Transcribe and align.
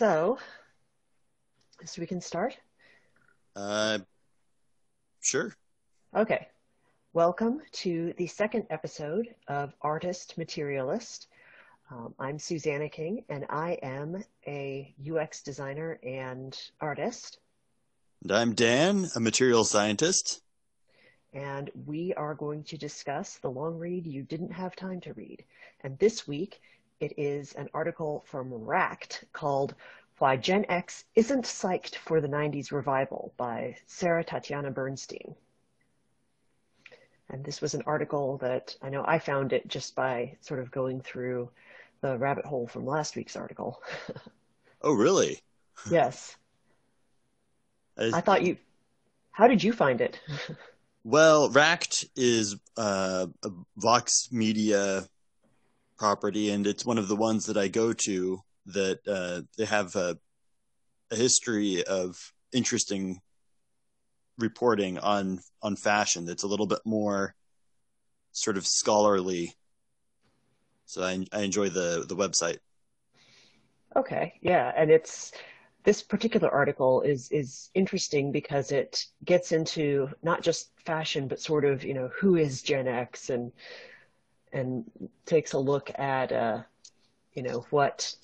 So, 0.00 0.38
so 1.84 2.00
we 2.00 2.06
can 2.06 2.22
start? 2.22 2.56
Uh, 3.54 3.98
sure. 5.20 5.54
Okay. 6.16 6.48
Welcome 7.12 7.60
to 7.72 8.14
the 8.16 8.26
second 8.26 8.64
episode 8.70 9.34
of 9.46 9.74
Artist 9.82 10.38
Materialist. 10.38 11.26
Um, 11.90 12.14
I'm 12.18 12.38
Susanna 12.38 12.88
King, 12.88 13.24
and 13.28 13.44
I 13.50 13.72
am 13.82 14.24
a 14.46 14.94
UX 15.06 15.42
designer 15.42 16.00
and 16.02 16.58
artist. 16.80 17.38
And 18.22 18.32
I'm 18.32 18.54
Dan, 18.54 19.06
a 19.16 19.20
material 19.20 19.64
scientist. 19.64 20.40
And 21.34 21.70
we 21.84 22.14
are 22.14 22.34
going 22.34 22.64
to 22.64 22.78
discuss 22.78 23.36
the 23.36 23.50
long 23.50 23.76
read 23.78 24.06
you 24.06 24.22
didn't 24.22 24.52
have 24.52 24.74
time 24.74 25.02
to 25.02 25.12
read. 25.12 25.44
And 25.84 25.98
this 25.98 26.26
week, 26.26 26.62
it 27.00 27.14
is 27.16 27.54
an 27.54 27.68
article 27.72 28.24
from 28.26 28.52
Racked 28.52 29.24
called 29.32 29.74
Why 30.18 30.36
Gen 30.36 30.66
X 30.68 31.04
Isn't 31.14 31.44
Psyched 31.44 31.96
for 31.96 32.20
the 32.20 32.28
90s 32.28 32.72
Revival 32.72 33.32
by 33.38 33.76
Sarah 33.86 34.22
Tatiana 34.22 34.70
Bernstein. 34.70 35.34
And 37.30 37.44
this 37.44 37.60
was 37.60 37.74
an 37.74 37.82
article 37.86 38.36
that 38.38 38.76
I 38.82 38.90
know 38.90 39.04
I 39.06 39.18
found 39.18 39.52
it 39.52 39.66
just 39.66 39.94
by 39.94 40.36
sort 40.40 40.60
of 40.60 40.70
going 40.70 41.00
through 41.00 41.48
the 42.02 42.18
rabbit 42.18 42.44
hole 42.44 42.66
from 42.66 42.84
last 42.84 43.16
week's 43.16 43.36
article. 43.36 43.82
oh, 44.82 44.92
really? 44.92 45.40
yes. 45.90 46.36
I, 47.96 48.10
I 48.14 48.20
thought 48.20 48.42
you. 48.42 48.56
How 49.30 49.46
did 49.46 49.62
you 49.62 49.72
find 49.72 50.00
it? 50.00 50.20
well, 51.04 51.48
Racked 51.50 52.04
is 52.16 52.56
uh, 52.76 53.26
a 53.42 53.50
Vox 53.76 54.28
Media 54.32 55.06
property, 56.00 56.50
and 56.50 56.66
it's 56.66 56.84
one 56.84 56.96
of 56.96 57.08
the 57.08 57.14
ones 57.14 57.44
that 57.46 57.58
I 57.58 57.68
go 57.68 57.92
to 57.92 58.40
that 58.66 59.00
uh, 59.06 59.42
they 59.58 59.66
have 59.66 59.94
a, 59.94 60.18
a 61.10 61.16
history 61.16 61.84
of 61.84 62.32
interesting 62.52 63.20
reporting 64.38 64.98
on 64.98 65.40
on 65.62 65.76
fashion 65.76 66.24
that's 66.24 66.42
a 66.42 66.46
little 66.48 66.66
bit 66.66 66.80
more 66.86 67.34
sort 68.32 68.56
of 68.56 68.66
scholarly. 68.66 69.54
So 70.86 71.02
I, 71.02 71.24
I 71.32 71.42
enjoy 71.42 71.68
the 71.68 72.06
the 72.08 72.16
website. 72.16 72.58
Okay, 73.94 74.34
yeah, 74.40 74.72
and 74.74 74.90
it's 74.90 75.32
this 75.84 76.02
particular 76.02 76.48
article 76.50 77.02
is 77.02 77.30
is 77.30 77.68
interesting 77.74 78.32
because 78.32 78.72
it 78.72 79.04
gets 79.26 79.52
into 79.52 80.08
not 80.22 80.42
just 80.42 80.70
fashion 80.86 81.28
but 81.28 81.40
sort 81.40 81.66
of 81.66 81.84
you 81.84 81.92
know 81.92 82.08
who 82.18 82.36
is 82.36 82.62
Gen 82.62 82.88
X 82.88 83.28
and 83.28 83.52
and 84.52 84.90
takes 85.26 85.52
a 85.52 85.58
look 85.58 85.90
at 85.98 86.32
uh, 86.32 86.62
you 87.34 87.42
know 87.42 87.64
what 87.70 88.14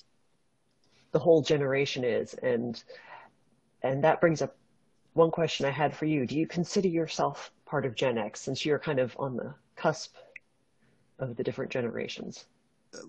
the 1.11 1.19
whole 1.19 1.41
generation 1.41 2.03
is 2.03 2.33
and 2.35 2.83
and 3.83 4.03
that 4.03 4.19
brings 4.19 4.41
up 4.41 4.55
one 5.17 5.31
question 5.31 5.65
I 5.65 5.71
had 5.71 5.95
for 5.95 6.05
you. 6.05 6.25
Do 6.25 6.37
you 6.37 6.47
consider 6.47 6.87
yourself 6.87 7.51
part 7.65 7.85
of 7.85 7.95
Gen 7.95 8.17
X 8.17 8.39
since 8.39 8.65
you're 8.65 8.79
kind 8.79 8.99
of 8.99 9.15
on 9.19 9.35
the 9.35 9.53
cusp 9.75 10.15
of 11.19 11.35
the 11.35 11.43
different 11.43 11.71
generations? 11.71 12.45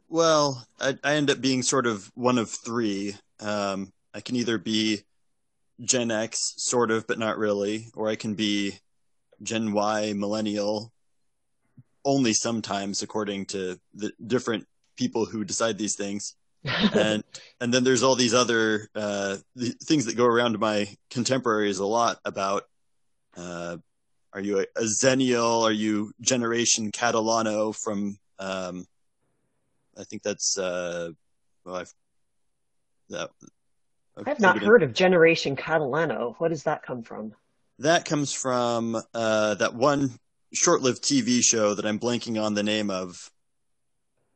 Well, 0.09 0.67
I, 0.81 0.99
I 1.05 1.15
end 1.15 1.31
up 1.31 1.41
being 1.41 1.63
sort 1.63 1.87
of 1.87 2.11
one 2.15 2.39
of 2.39 2.51
three. 2.51 3.15
Um, 3.41 3.93
I 4.13 4.21
can 4.21 4.37
either 4.37 4.59
be 4.59 5.03
Gen 5.81 6.11
X, 6.11 6.55
sort 6.57 6.91
of, 6.91 7.07
but 7.07 7.19
not 7.19 7.39
really, 7.39 7.89
or 7.95 8.09
I 8.09 8.17
can 8.17 8.35
be 8.35 8.75
Gen 9.43 9.73
Y, 9.73 10.13
millennial, 10.17 10.93
only 12.05 12.33
sometimes 12.33 13.03
according 13.03 13.47
to 13.47 13.79
the 13.95 14.13
different 14.27 14.67
people 14.97 15.25
who 15.25 15.45
decide 15.45 15.79
these 15.79 15.95
things 15.95 16.35
and 16.95 17.23
and 17.61 17.73
then 17.73 17.85
there's 17.85 18.03
all 18.03 18.17
these 18.17 18.35
other 18.35 18.89
uh, 18.95 19.37
the 19.55 19.71
things 19.85 20.07
that 20.07 20.17
go 20.17 20.27
around 20.27 20.59
my 20.59 20.89
contemporaries 21.11 21.79
a 21.79 21.87
lot 21.87 22.19
about 22.25 22.65
uh, 23.37 23.77
are 24.33 24.41
you 24.41 24.59
a, 24.59 24.63
a 24.77 24.83
Xennial? 24.83 25.63
Are 25.63 25.73
you 25.73 26.13
Generation 26.21 26.91
Catalano 26.93 27.75
from 27.75 28.19
um, 28.39 28.87
I 29.97 30.05
think 30.05 30.23
that's 30.23 30.59
uh, 30.59 31.11
well 31.65 31.77
I've 31.77 31.93
that 33.11 33.31
I've 34.27 34.41
not 34.41 34.59
heard 34.59 34.83
of 34.83 34.93
Generation 34.93 35.57
Catalano. 35.57 36.35
What 36.39 36.49
does 36.49 36.65
that 36.65 36.83
come 36.83 37.03
from? 37.03 37.35
That 37.79 38.05
comes 38.05 38.33
from 38.33 39.01
uh, 39.15 39.55
that 39.55 39.75
one 39.75 40.19
short-lived 40.53 41.03
TV 41.03 41.43
show 41.43 41.75
that 41.75 41.87
I'm 41.87 41.99
blanking 41.99 42.43
on 42.43 42.55
the 42.55 42.63
name 42.63 42.91
of. 42.91 43.31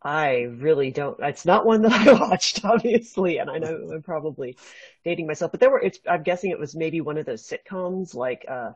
I 0.02 0.42
really 0.42 0.90
don't. 0.90 1.18
It's 1.20 1.44
not 1.44 1.64
one 1.64 1.82
that 1.82 1.92
I 2.08 2.12
watched, 2.12 2.64
obviously, 2.64 3.38
and 3.38 3.48
I 3.48 3.58
know 3.58 3.90
I'm 3.92 4.02
probably 4.02 4.56
dating 5.04 5.26
myself. 5.26 5.52
But 5.52 5.60
there 5.60 5.70
were. 5.70 5.80
It's. 5.80 5.98
I'm 6.08 6.22
guessing 6.22 6.50
it 6.50 6.58
was 6.58 6.74
maybe 6.74 7.00
one 7.00 7.18
of 7.18 7.26
those 7.26 7.48
sitcoms, 7.48 8.14
like, 8.14 8.44
uh, 8.48 8.72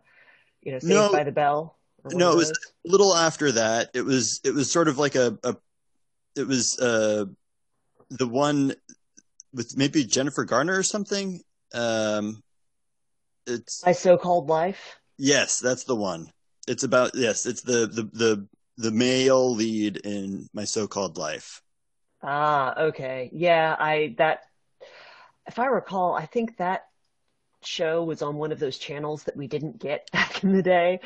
you 0.62 0.72
know, 0.72 0.78
Saved 0.78 0.92
no, 0.92 1.12
by 1.12 1.24
the 1.24 1.32
Bell. 1.32 1.76
No, 2.12 2.32
it 2.32 2.36
was 2.36 2.50
a 2.50 2.88
little 2.88 3.14
after 3.14 3.50
that. 3.52 3.90
It 3.94 4.02
was. 4.02 4.40
It 4.44 4.54
was 4.54 4.70
sort 4.70 4.88
of 4.88 4.98
like 4.98 5.16
a. 5.16 5.36
a 5.42 5.56
it 6.36 6.46
was 6.46 6.78
uh, 6.78 7.24
the 8.10 8.28
one 8.28 8.74
with 9.52 9.76
maybe 9.76 10.04
Jennifer 10.04 10.44
Garner 10.44 10.76
or 10.76 10.82
something. 10.82 11.40
Um, 11.74 12.42
it's 13.46 13.84
my 13.84 13.92
so-called 13.92 14.48
life. 14.48 15.00
Yes, 15.18 15.58
that's 15.58 15.84
the 15.84 15.96
one 15.96 16.30
it's 16.66 16.82
about 16.82 17.14
yes, 17.14 17.46
it's 17.46 17.62
the 17.62 17.86
the 17.86 18.02
the 18.12 18.48
the 18.78 18.90
male 18.90 19.54
lead 19.54 19.98
in 19.98 20.48
my 20.52 20.64
so-called 20.64 21.16
life. 21.16 21.62
Ah, 22.22 22.74
okay. 22.78 23.30
Yeah, 23.32 23.76
I 23.78 24.14
that 24.18 24.40
if 25.46 25.58
I 25.58 25.66
recall, 25.66 26.14
I 26.14 26.26
think 26.26 26.56
that 26.58 26.86
show 27.62 28.04
was 28.04 28.22
on 28.22 28.36
one 28.36 28.52
of 28.52 28.58
those 28.58 28.78
channels 28.78 29.24
that 29.24 29.36
we 29.36 29.46
didn't 29.46 29.78
get 29.78 30.10
back 30.12 30.42
in 30.44 30.52
the 30.52 30.62
day. 30.62 31.00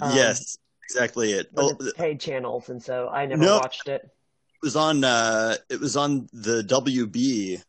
Um, 0.00 0.16
yes, 0.16 0.58
exactly 0.88 1.32
it. 1.32 1.48
Oh, 1.56 1.76
paid 1.96 2.20
channels, 2.20 2.68
and 2.68 2.82
so 2.82 3.08
I 3.08 3.26
never 3.26 3.42
no, 3.42 3.58
watched 3.58 3.88
it. 3.88 4.02
It 4.02 4.62
was 4.62 4.76
on. 4.76 5.04
Uh, 5.04 5.56
it 5.70 5.80
was 5.80 5.96
on 5.96 6.28
the 6.32 6.62
WB. 6.62 7.62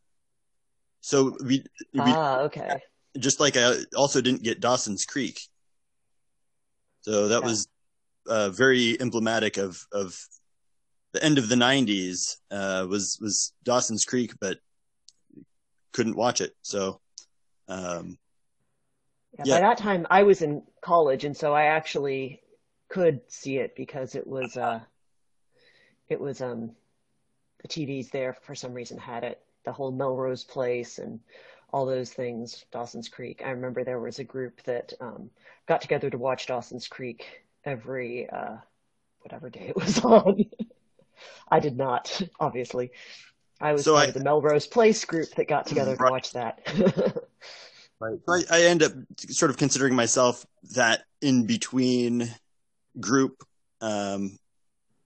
So 1.01 1.37
we. 1.43 1.63
we 1.93 1.99
ah, 1.99 2.39
okay. 2.41 2.81
Just 3.17 3.39
like 3.39 3.55
I 3.55 3.75
also 3.95 4.19
didn't 4.19 4.43
get 4.43 4.59
Dawson's 4.59 5.05
Creek. 5.05 5.39
So 7.05 7.27
that 7.27 7.41
yeah. 7.41 7.47
was 7.47 7.67
uh, 8.27 8.49
very 8.49 8.99
emblematic 8.99 9.57
of 9.57 9.85
of 9.91 10.19
the 11.13 11.23
end 11.23 11.37
of 11.37 11.47
the 11.47 11.55
'90s. 11.55 12.37
Uh, 12.49 12.87
was 12.89 13.19
was 13.21 13.53
Dawson's 13.63 14.05
Creek, 14.05 14.33
but 14.41 14.57
couldn't 15.93 16.15
watch 16.15 16.41
it. 16.41 16.55
So. 16.63 16.99
Um, 17.67 18.17
yeah, 19.37 19.43
yeah. 19.45 19.55
By 19.55 19.67
that 19.67 19.77
time, 19.77 20.07
I 20.09 20.23
was 20.23 20.41
in 20.41 20.63
college, 20.81 21.25
and 21.25 21.37
so 21.37 21.53
I 21.53 21.65
actually 21.65 22.41
could 22.89 23.21
see 23.27 23.57
it 23.57 23.75
because 23.75 24.15
it 24.15 24.25
was 24.25 24.57
uh, 24.57 24.79
it 26.09 26.19
was 26.19 26.41
um, 26.41 26.71
the 27.61 27.67
TVs 27.67 28.09
there 28.09 28.33
for 28.33 28.55
some 28.55 28.73
reason 28.73 28.97
had 28.97 29.23
it. 29.23 29.41
The 29.63 29.71
whole 29.71 29.91
Melrose 29.91 30.43
Place 30.43 30.97
and 30.97 31.19
all 31.71 31.85
those 31.85 32.11
things, 32.11 32.65
Dawson's 32.71 33.09
Creek. 33.09 33.41
I 33.45 33.49
remember 33.49 33.83
there 33.83 33.99
was 33.99 34.19
a 34.19 34.23
group 34.23 34.61
that 34.63 34.93
um, 35.01 35.29
got 35.67 35.81
together 35.81 36.09
to 36.09 36.17
watch 36.17 36.47
Dawson's 36.47 36.87
Creek 36.87 37.43
every 37.63 38.29
uh, 38.29 38.57
whatever 39.21 39.49
day 39.49 39.67
it 39.69 39.75
was 39.75 39.99
on. 40.03 40.45
I 41.49 41.59
did 41.59 41.77
not, 41.77 42.21
obviously. 42.39 42.91
I 43.59 43.73
was 43.73 43.85
so 43.85 43.93
part 43.93 44.05
I, 44.05 44.07
of 44.09 44.13
the 44.13 44.23
Melrose 44.23 44.67
Place 44.67 45.05
group 45.05 45.29
that 45.35 45.47
got 45.47 45.65
together 45.65 45.95
right. 45.95 46.07
to 46.07 46.11
watch 46.11 46.31
that. 46.33 46.59
right. 47.99 48.19
I, 48.27 48.43
I 48.51 48.61
end 48.63 48.83
up 48.83 48.91
sort 49.17 49.49
of 49.49 49.57
considering 49.57 49.95
myself 49.95 50.45
that 50.75 51.03
in 51.21 51.45
between 51.45 52.29
group. 52.99 53.43
Um, 53.81 54.37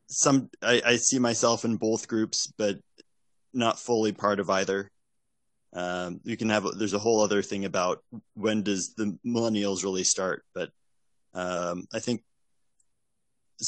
some 0.07 0.49
I, 0.61 0.81
I 0.85 0.95
see 0.95 1.19
myself 1.19 1.65
in 1.65 1.77
both 1.77 2.07
groups, 2.07 2.51
but 2.57 2.79
not 3.53 3.79
fully 3.79 4.11
part 4.11 4.39
of 4.39 4.49
either. 4.49 4.91
Um, 5.73 6.19
you 6.23 6.35
can 6.35 6.49
have 6.49 6.65
there's 6.77 6.95
a 6.95 6.99
whole 6.99 7.21
other 7.21 7.41
thing 7.41 7.65
about 7.65 8.03
when 8.33 8.63
does 8.63 8.95
the 8.95 9.17
millennials 9.25 9.83
really 9.83 10.03
start, 10.03 10.43
but 10.53 10.71
um, 11.33 11.87
I 11.93 11.99
think 11.99 12.23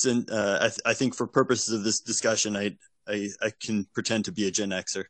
uh, 0.05 0.57
I, 0.61 0.67
th- 0.69 0.81
I, 0.85 0.93
think 0.93 1.15
for 1.15 1.27
purposes 1.27 1.73
of 1.73 1.83
this 1.83 1.99
discussion, 1.99 2.55
I, 2.55 2.77
I, 3.07 3.29
I 3.41 3.51
can 3.61 3.85
pretend 3.93 4.25
to 4.25 4.31
be 4.31 4.47
a 4.47 4.51
Gen 4.51 4.69
Xer. 4.69 5.05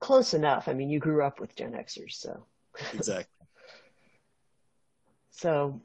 Close 0.00 0.34
enough. 0.34 0.68
I 0.68 0.72
mean, 0.72 0.88
you 0.88 0.98
grew 0.98 1.22
up 1.22 1.38
with 1.38 1.54
Gen 1.54 1.72
Xers, 1.72 2.12
so 2.12 2.46
exactly. 2.94 3.46
so 5.30 5.80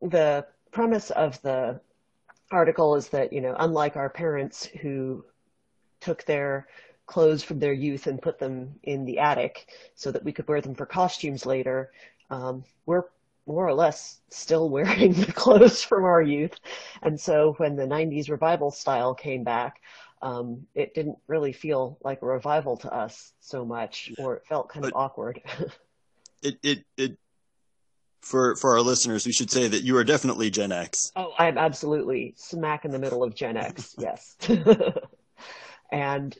the 0.00 0.44
premise 0.72 1.10
of 1.10 1.40
the 1.42 1.80
article 2.50 2.96
is 2.96 3.08
that 3.08 3.32
you 3.32 3.40
know, 3.40 3.54
unlike 3.58 3.96
our 3.96 4.10
parents 4.10 4.64
who 4.64 5.24
took 6.00 6.24
their 6.24 6.66
clothes 7.12 7.42
from 7.42 7.58
their 7.58 7.74
youth 7.74 8.06
and 8.06 8.22
put 8.22 8.38
them 8.38 8.74
in 8.84 9.04
the 9.04 9.18
attic 9.18 9.68
so 9.94 10.10
that 10.10 10.24
we 10.24 10.32
could 10.32 10.48
wear 10.48 10.62
them 10.62 10.74
for 10.74 10.86
costumes 10.86 11.44
later. 11.44 11.90
Um, 12.30 12.64
we're 12.86 13.04
more 13.46 13.66
or 13.66 13.74
less 13.74 14.20
still 14.30 14.70
wearing 14.76 15.12
the 15.12 15.32
clothes 15.32 15.82
from 15.82 16.04
our 16.04 16.22
youth. 16.22 16.58
And 17.02 17.20
so 17.20 17.54
when 17.58 17.76
the 17.76 17.86
90s 17.86 18.30
revival 18.30 18.70
style 18.70 19.14
came 19.14 19.44
back, 19.44 19.82
um, 20.22 20.66
it 20.74 20.94
didn't 20.94 21.18
really 21.26 21.52
feel 21.52 21.98
like 22.02 22.22
a 22.22 22.26
revival 22.26 22.78
to 22.78 22.90
us 22.90 23.32
so 23.40 23.64
much, 23.64 24.10
or 24.18 24.36
it 24.36 24.46
felt 24.46 24.70
kind 24.70 24.82
but 24.82 24.94
of 24.94 24.96
awkward. 24.96 25.42
it, 26.42 26.58
it, 26.62 26.84
it, 26.96 27.18
for, 28.22 28.56
for 28.56 28.72
our 28.72 28.80
listeners, 28.80 29.26
we 29.26 29.32
should 29.32 29.50
say 29.50 29.68
that 29.68 29.82
you 29.82 29.96
are 29.98 30.04
definitely 30.04 30.48
Gen 30.48 30.72
X. 30.72 31.12
Oh, 31.16 31.32
I'm 31.38 31.58
absolutely 31.58 32.34
smack 32.38 32.86
in 32.86 32.90
the 32.90 33.00
middle 33.00 33.22
of 33.22 33.34
Gen 33.34 33.58
X. 33.58 33.96
yes. 33.98 34.36
and, 35.90 36.38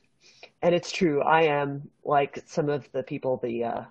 and 0.62 0.74
it's 0.74 0.92
true. 0.92 1.22
I 1.22 1.42
am 1.42 1.90
like 2.04 2.42
some 2.46 2.68
of 2.68 2.90
the 2.92 3.02
people, 3.02 3.38
the, 3.42 3.64
uh, 3.64 3.82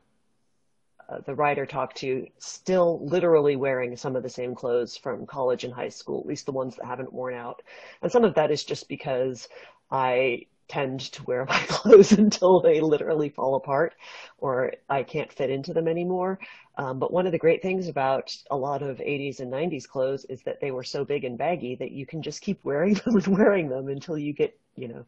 uh, 1.09 1.19
the 1.25 1.35
writer 1.35 1.65
talked 1.65 1.97
to 1.97 2.27
still 2.39 3.05
literally 3.05 3.57
wearing 3.57 3.97
some 3.97 4.15
of 4.15 4.23
the 4.23 4.29
same 4.29 4.55
clothes 4.55 4.95
from 4.95 5.25
college 5.25 5.65
and 5.65 5.73
high 5.73 5.89
school, 5.89 6.21
at 6.21 6.25
least 6.25 6.45
the 6.45 6.51
ones 6.53 6.77
that 6.77 6.85
haven't 6.85 7.11
worn 7.11 7.33
out. 7.33 7.61
And 8.01 8.11
some 8.11 8.23
of 8.23 8.33
that 8.35 8.51
is 8.51 8.63
just 8.63 8.87
because 8.87 9.49
I 9.91 10.45
tend 10.71 11.01
to 11.11 11.23
wear 11.23 11.45
my 11.49 11.59
clothes 11.67 12.13
until 12.13 12.61
they 12.61 12.79
literally 12.79 13.29
fall 13.29 13.55
apart 13.55 13.93
or 14.37 14.73
I 14.89 15.03
can't 15.03 15.31
fit 15.31 15.49
into 15.49 15.73
them 15.73 15.87
anymore. 15.87 16.39
Um, 16.77 16.97
but 16.97 17.11
one 17.11 17.25
of 17.25 17.33
the 17.33 17.37
great 17.37 17.61
things 17.61 17.89
about 17.89 18.33
a 18.49 18.55
lot 18.55 18.81
of 18.81 19.01
80s 19.01 19.41
and 19.41 19.51
90s 19.51 19.85
clothes 19.85 20.25
is 20.29 20.41
that 20.43 20.61
they 20.61 20.71
were 20.71 20.83
so 20.83 21.03
big 21.03 21.25
and 21.25 21.37
baggy 21.37 21.75
that 21.75 21.91
you 21.91 22.05
can 22.05 22.21
just 22.21 22.41
keep 22.41 22.59
wearing 22.63 22.93
them 22.93 23.15
and 23.17 23.27
wearing 23.27 23.69
them 23.69 23.89
until 23.89 24.17
you 24.17 24.33
get, 24.33 24.57
you 24.75 24.87
know, 24.87 25.05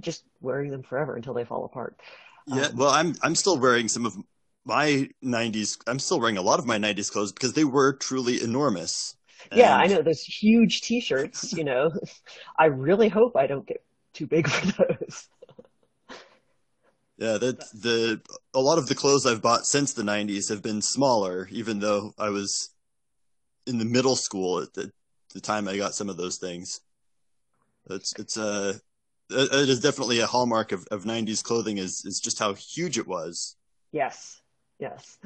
just 0.00 0.24
wearing 0.40 0.70
them 0.70 0.82
forever 0.82 1.14
until 1.14 1.34
they 1.34 1.44
fall 1.44 1.64
apart. 1.64 1.96
Yeah, 2.48 2.68
um, 2.68 2.76
well, 2.76 2.90
I'm 2.90 3.14
I'm 3.22 3.34
still 3.34 3.58
wearing 3.58 3.88
some 3.88 4.06
of 4.06 4.16
my 4.64 5.08
90s. 5.22 5.78
I'm 5.86 5.98
still 6.00 6.20
wearing 6.20 6.36
a 6.36 6.42
lot 6.42 6.58
of 6.58 6.66
my 6.66 6.78
90s 6.78 7.10
clothes 7.10 7.32
because 7.32 7.52
they 7.52 7.64
were 7.64 7.92
truly 7.92 8.42
enormous. 8.42 9.16
Yeah. 9.52 9.76
I 9.76 9.86
know 9.86 10.02
those 10.02 10.22
huge 10.22 10.80
T-shirts. 10.80 11.52
You 11.52 11.64
know, 11.64 11.92
I 12.58 12.66
really 12.66 13.08
hope 13.08 13.36
I 13.36 13.46
don't 13.46 13.66
get 13.66 13.82
too 14.16 14.26
big 14.26 14.48
for 14.48 14.84
those. 14.84 15.28
yeah, 17.18 17.38
that 17.38 17.60
the 17.74 18.20
a 18.54 18.60
lot 18.60 18.78
of 18.78 18.88
the 18.88 18.94
clothes 18.94 19.26
I've 19.26 19.42
bought 19.42 19.66
since 19.66 19.92
the 19.92 20.02
'90s 20.02 20.48
have 20.48 20.62
been 20.62 20.82
smaller, 20.82 21.48
even 21.50 21.78
though 21.78 22.12
I 22.18 22.30
was 22.30 22.70
in 23.66 23.78
the 23.78 23.84
middle 23.84 24.16
school 24.16 24.60
at 24.60 24.72
the, 24.74 24.90
the 25.34 25.40
time 25.40 25.68
I 25.68 25.76
got 25.76 25.94
some 25.94 26.08
of 26.08 26.16
those 26.16 26.38
things. 26.38 26.80
It's 27.90 28.18
it's 28.18 28.36
a 28.36 28.80
uh, 29.30 29.46
it 29.52 29.68
is 29.68 29.80
definitely 29.80 30.20
a 30.20 30.26
hallmark 30.26 30.72
of, 30.72 30.86
of 30.90 31.04
'90s 31.04 31.42
clothing 31.42 31.78
is 31.78 32.04
is 32.04 32.20
just 32.20 32.38
how 32.38 32.54
huge 32.54 32.98
it 32.98 33.06
was. 33.06 33.56
Yes, 33.92 34.40
yes. 34.78 35.18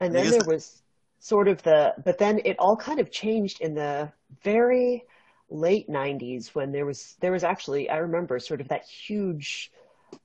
And 0.00 0.14
then 0.14 0.30
there 0.30 0.44
was 0.44 0.82
sort 1.20 1.46
of 1.46 1.62
the, 1.62 1.94
but 2.04 2.18
then 2.18 2.40
it 2.44 2.56
all 2.58 2.76
kind 2.76 2.98
of 2.98 3.12
changed 3.12 3.60
in 3.60 3.74
the 3.74 4.12
very 4.42 5.04
late 5.52 5.88
90s 5.88 6.48
when 6.48 6.72
there 6.72 6.86
was 6.86 7.16
there 7.20 7.32
was 7.32 7.44
actually 7.44 7.90
I 7.90 7.98
remember 7.98 8.38
sort 8.38 8.60
of 8.60 8.68
that 8.68 8.84
huge 8.84 9.70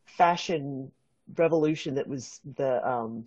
fashion 0.06 0.92
revolution 1.36 1.96
that 1.96 2.08
was 2.08 2.40
the 2.56 2.88
um, 2.88 3.26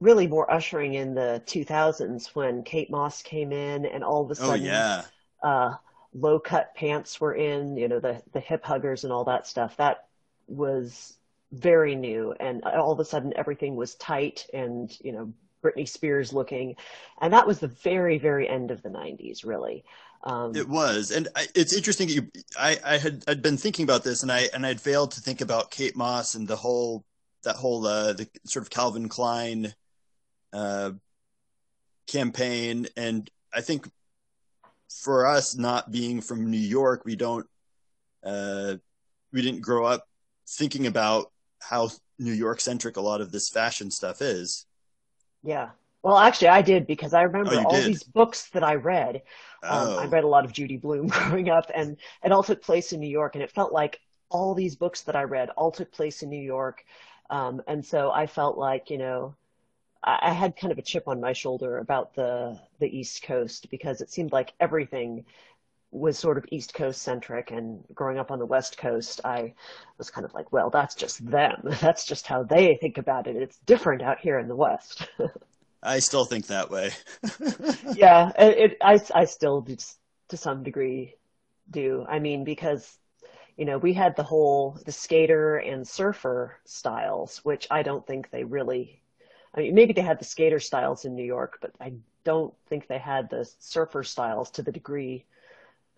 really 0.00 0.26
more 0.26 0.50
ushering 0.50 0.94
in 0.94 1.14
the 1.14 1.42
2000s 1.46 2.28
when 2.34 2.62
Kate 2.62 2.90
Moss 2.90 3.22
came 3.22 3.52
in 3.52 3.84
and 3.84 4.02
all 4.02 4.22
of 4.22 4.28
a 4.30 4.42
oh, 4.42 4.46
sudden 4.46 4.66
oh, 4.66 4.68
yeah. 4.68 5.02
uh, 5.42 5.74
low 6.14 6.40
cut 6.40 6.74
pants 6.74 7.20
were 7.20 7.34
in, 7.34 7.76
you 7.76 7.88
know, 7.88 8.00
the, 8.00 8.22
the 8.32 8.40
hip 8.40 8.64
huggers 8.64 9.04
and 9.04 9.12
all 9.12 9.24
that 9.24 9.46
stuff. 9.46 9.76
That 9.76 10.06
was 10.48 11.18
very 11.52 11.94
new. 11.94 12.34
And 12.40 12.64
all 12.64 12.92
of 12.92 13.00
a 13.00 13.04
sudden 13.04 13.32
everything 13.36 13.76
was 13.76 13.94
tight 13.96 14.46
and, 14.54 14.90
you 15.02 15.12
know, 15.12 15.32
Britney 15.62 15.88
Spears 15.88 16.32
looking. 16.32 16.76
And 17.20 17.32
that 17.32 17.46
was 17.46 17.58
the 17.58 17.68
very, 17.68 18.18
very 18.18 18.48
end 18.48 18.70
of 18.70 18.82
the 18.82 18.88
90s, 18.88 19.44
really. 19.44 19.84
Um, 20.22 20.54
it 20.54 20.68
was, 20.68 21.12
and 21.12 21.28
I, 21.34 21.46
it's 21.54 21.72
interesting. 21.72 22.08
You, 22.08 22.30
I, 22.58 22.78
I 22.84 22.98
had 22.98 23.24
I'd 23.26 23.40
been 23.40 23.56
thinking 23.56 23.84
about 23.84 24.04
this, 24.04 24.22
and 24.22 24.30
I 24.30 24.50
and 24.52 24.66
I'd 24.66 24.80
failed 24.80 25.12
to 25.12 25.22
think 25.22 25.40
about 25.40 25.70
Kate 25.70 25.96
Moss 25.96 26.34
and 26.34 26.46
the 26.46 26.56
whole 26.56 27.06
that 27.44 27.56
whole 27.56 27.86
uh, 27.86 28.12
the 28.12 28.28
sort 28.44 28.64
of 28.64 28.68
Calvin 28.68 29.08
Klein 29.08 29.74
uh, 30.52 30.90
campaign, 32.06 32.86
and 32.98 33.30
I 33.54 33.62
think 33.62 33.90
for 34.90 35.26
us 35.26 35.56
not 35.56 35.90
being 35.90 36.20
from 36.20 36.50
New 36.50 36.58
York, 36.58 37.06
we 37.06 37.16
don't 37.16 37.46
uh, 38.22 38.74
we 39.32 39.40
didn't 39.40 39.62
grow 39.62 39.86
up 39.86 40.06
thinking 40.46 40.86
about 40.86 41.30
how 41.60 41.90
New 42.18 42.32
York 42.32 42.60
centric 42.60 42.96
a 42.96 43.00
lot 43.00 43.20
of 43.20 43.32
this 43.32 43.48
fashion 43.48 43.90
stuff 43.90 44.20
is. 44.20 44.66
Yeah. 45.42 45.70
Well, 46.02 46.16
actually, 46.16 46.48
I 46.48 46.62
did 46.62 46.86
because 46.86 47.12
I 47.12 47.22
remember 47.22 47.54
oh, 47.54 47.64
all 47.64 47.76
did? 47.76 47.86
these 47.86 48.02
books 48.02 48.48
that 48.50 48.64
I 48.64 48.76
read. 48.76 49.22
Oh. 49.62 49.92
Um, 49.92 49.98
I 49.98 50.06
oh. 50.06 50.08
read 50.08 50.24
a 50.24 50.28
lot 50.28 50.44
of 50.44 50.52
Judy 50.52 50.76
Blume 50.76 51.08
growing 51.08 51.50
up, 51.50 51.70
and 51.74 51.96
it 52.24 52.32
all 52.32 52.42
took 52.42 52.62
place 52.62 52.92
in 52.92 53.00
New 53.00 53.08
York. 53.08 53.34
And 53.34 53.42
it 53.42 53.50
felt 53.50 53.72
like 53.72 54.00
all 54.30 54.54
these 54.54 54.76
books 54.76 55.02
that 55.02 55.16
I 55.16 55.24
read 55.24 55.50
all 55.50 55.70
took 55.70 55.92
place 55.92 56.22
in 56.22 56.30
New 56.30 56.40
York. 56.40 56.84
Um, 57.28 57.62
and 57.66 57.84
so 57.84 58.10
I 58.10 58.26
felt 58.26 58.56
like, 58.56 58.90
you 58.90 58.98
know, 58.98 59.34
I, 60.02 60.18
I 60.22 60.32
had 60.32 60.56
kind 60.56 60.72
of 60.72 60.78
a 60.78 60.82
chip 60.82 61.06
on 61.06 61.20
my 61.20 61.32
shoulder 61.32 61.78
about 61.78 62.14
the 62.14 62.58
the 62.78 62.98
East 62.98 63.22
Coast 63.22 63.70
because 63.70 64.00
it 64.00 64.10
seemed 64.10 64.32
like 64.32 64.54
everything 64.60 65.24
was 65.92 66.18
sort 66.18 66.38
of 66.38 66.44
East 66.50 66.74
Coast 66.74 67.02
centric. 67.02 67.50
And 67.50 67.82
growing 67.94 68.18
up 68.18 68.30
on 68.30 68.38
the 68.38 68.46
West 68.46 68.78
Coast, 68.78 69.20
I 69.24 69.54
was 69.98 70.10
kind 70.10 70.24
of 70.24 70.34
like, 70.34 70.52
well, 70.52 70.70
that's 70.70 70.94
just 70.94 71.24
them. 71.28 71.60
That's 71.80 72.04
just 72.04 72.26
how 72.26 72.42
they 72.42 72.76
think 72.80 72.98
about 72.98 73.26
it. 73.26 73.36
It's 73.36 73.58
different 73.66 74.02
out 74.02 74.20
here 74.20 74.38
in 74.38 74.48
the 74.48 74.56
West. 74.56 75.08
I 75.82 75.98
still 75.98 76.24
think 76.24 76.46
that 76.46 76.70
way. 76.70 76.90
yeah, 77.94 78.30
it, 78.38 78.58
it, 78.58 78.76
I, 78.82 79.00
I 79.14 79.24
still 79.24 79.62
do, 79.62 79.76
to 80.28 80.36
some 80.36 80.62
degree 80.62 81.14
do. 81.70 82.04
I 82.08 82.18
mean, 82.18 82.44
because, 82.44 82.98
you 83.56 83.64
know, 83.64 83.78
we 83.78 83.92
had 83.92 84.14
the 84.14 84.22
whole, 84.22 84.78
the 84.84 84.92
skater 84.92 85.56
and 85.56 85.88
surfer 85.88 86.56
styles, 86.66 87.38
which 87.44 87.66
I 87.70 87.82
don't 87.82 88.06
think 88.06 88.30
they 88.30 88.44
really, 88.44 89.00
I 89.54 89.60
mean, 89.60 89.74
maybe 89.74 89.94
they 89.94 90.02
had 90.02 90.20
the 90.20 90.24
skater 90.24 90.60
styles 90.60 91.06
in 91.06 91.16
New 91.16 91.24
York, 91.24 91.58
but 91.62 91.72
I 91.80 91.94
don't 92.24 92.54
think 92.68 92.86
they 92.86 92.98
had 92.98 93.30
the 93.30 93.50
surfer 93.58 94.04
styles 94.04 94.50
to 94.52 94.62
the 94.62 94.72
degree 94.72 95.24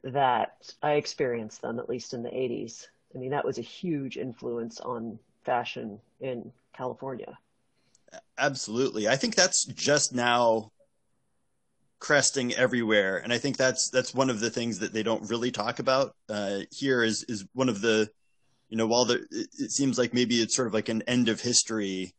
that 0.05 0.75
I 0.83 0.93
experienced 0.93 1.63
them, 1.63 1.79
at 1.79 1.89
least 1.89 2.15
in 2.15 2.23
the 2.23 2.31
80s. 2.31 2.87
I 3.15 3.19
mean, 3.19 3.31
that 3.31 3.45
was 3.45 3.59
a 3.59 3.63
huge 3.63 4.17
influence 4.17 4.81
on 4.81 5.19
fashion 5.45 6.01
in 6.21 6.53
California. 6.75 7.39
Absolutely. 8.39 9.09
I 9.09 9.17
think 9.17 9.35
that's 9.35 9.65
just 9.65 10.15
now 10.15 10.71
cresting 11.99 12.53
everywhere. 12.55 13.19
And 13.19 13.33
I 13.33 13.39
think 13.39 13.57
that's, 13.57 13.91
that's 13.91 14.15
one 14.15 14.29
of 14.29 14.41
the 14.41 14.51
things 14.51 14.81
that 14.81 14.93
they 14.93 15.03
don't 15.03 15.29
really 15.31 15.51
talk 15.51 15.79
about, 15.79 16.15
uh, 16.29 16.61
here 16.71 17.03
is, 17.03 17.25
is 17.29 17.45
one 17.53 17.69
of 17.69 17.81
the, 17.81 18.11
you 18.69 18.77
know, 18.77 18.87
while 18.87 19.05
the, 19.05 19.25
it, 19.31 19.49
it 19.59 19.71
seems 19.71 19.99
like 19.99 20.13
maybe 20.13 20.41
it's 20.41 20.57
sort 20.57 20.67
of 20.67 20.75
like 20.75 20.89
an 20.89 21.03
end 21.03 21.29
of 21.29 21.41
history 21.41 22.15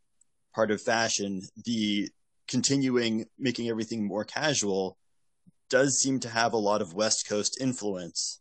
part 0.55 0.71
of 0.71 0.81
fashion, 0.81 1.41
the 1.65 2.09
continuing 2.47 3.25
making 3.37 3.69
everything 3.69 4.05
more 4.07 4.23
casual 4.23 4.97
does 5.73 5.97
seem 5.97 6.19
to 6.19 6.29
have 6.29 6.53
a 6.53 6.57
lot 6.57 6.83
of 6.83 6.93
West 6.93 7.27
Coast 7.27 7.57
influence 7.59 8.39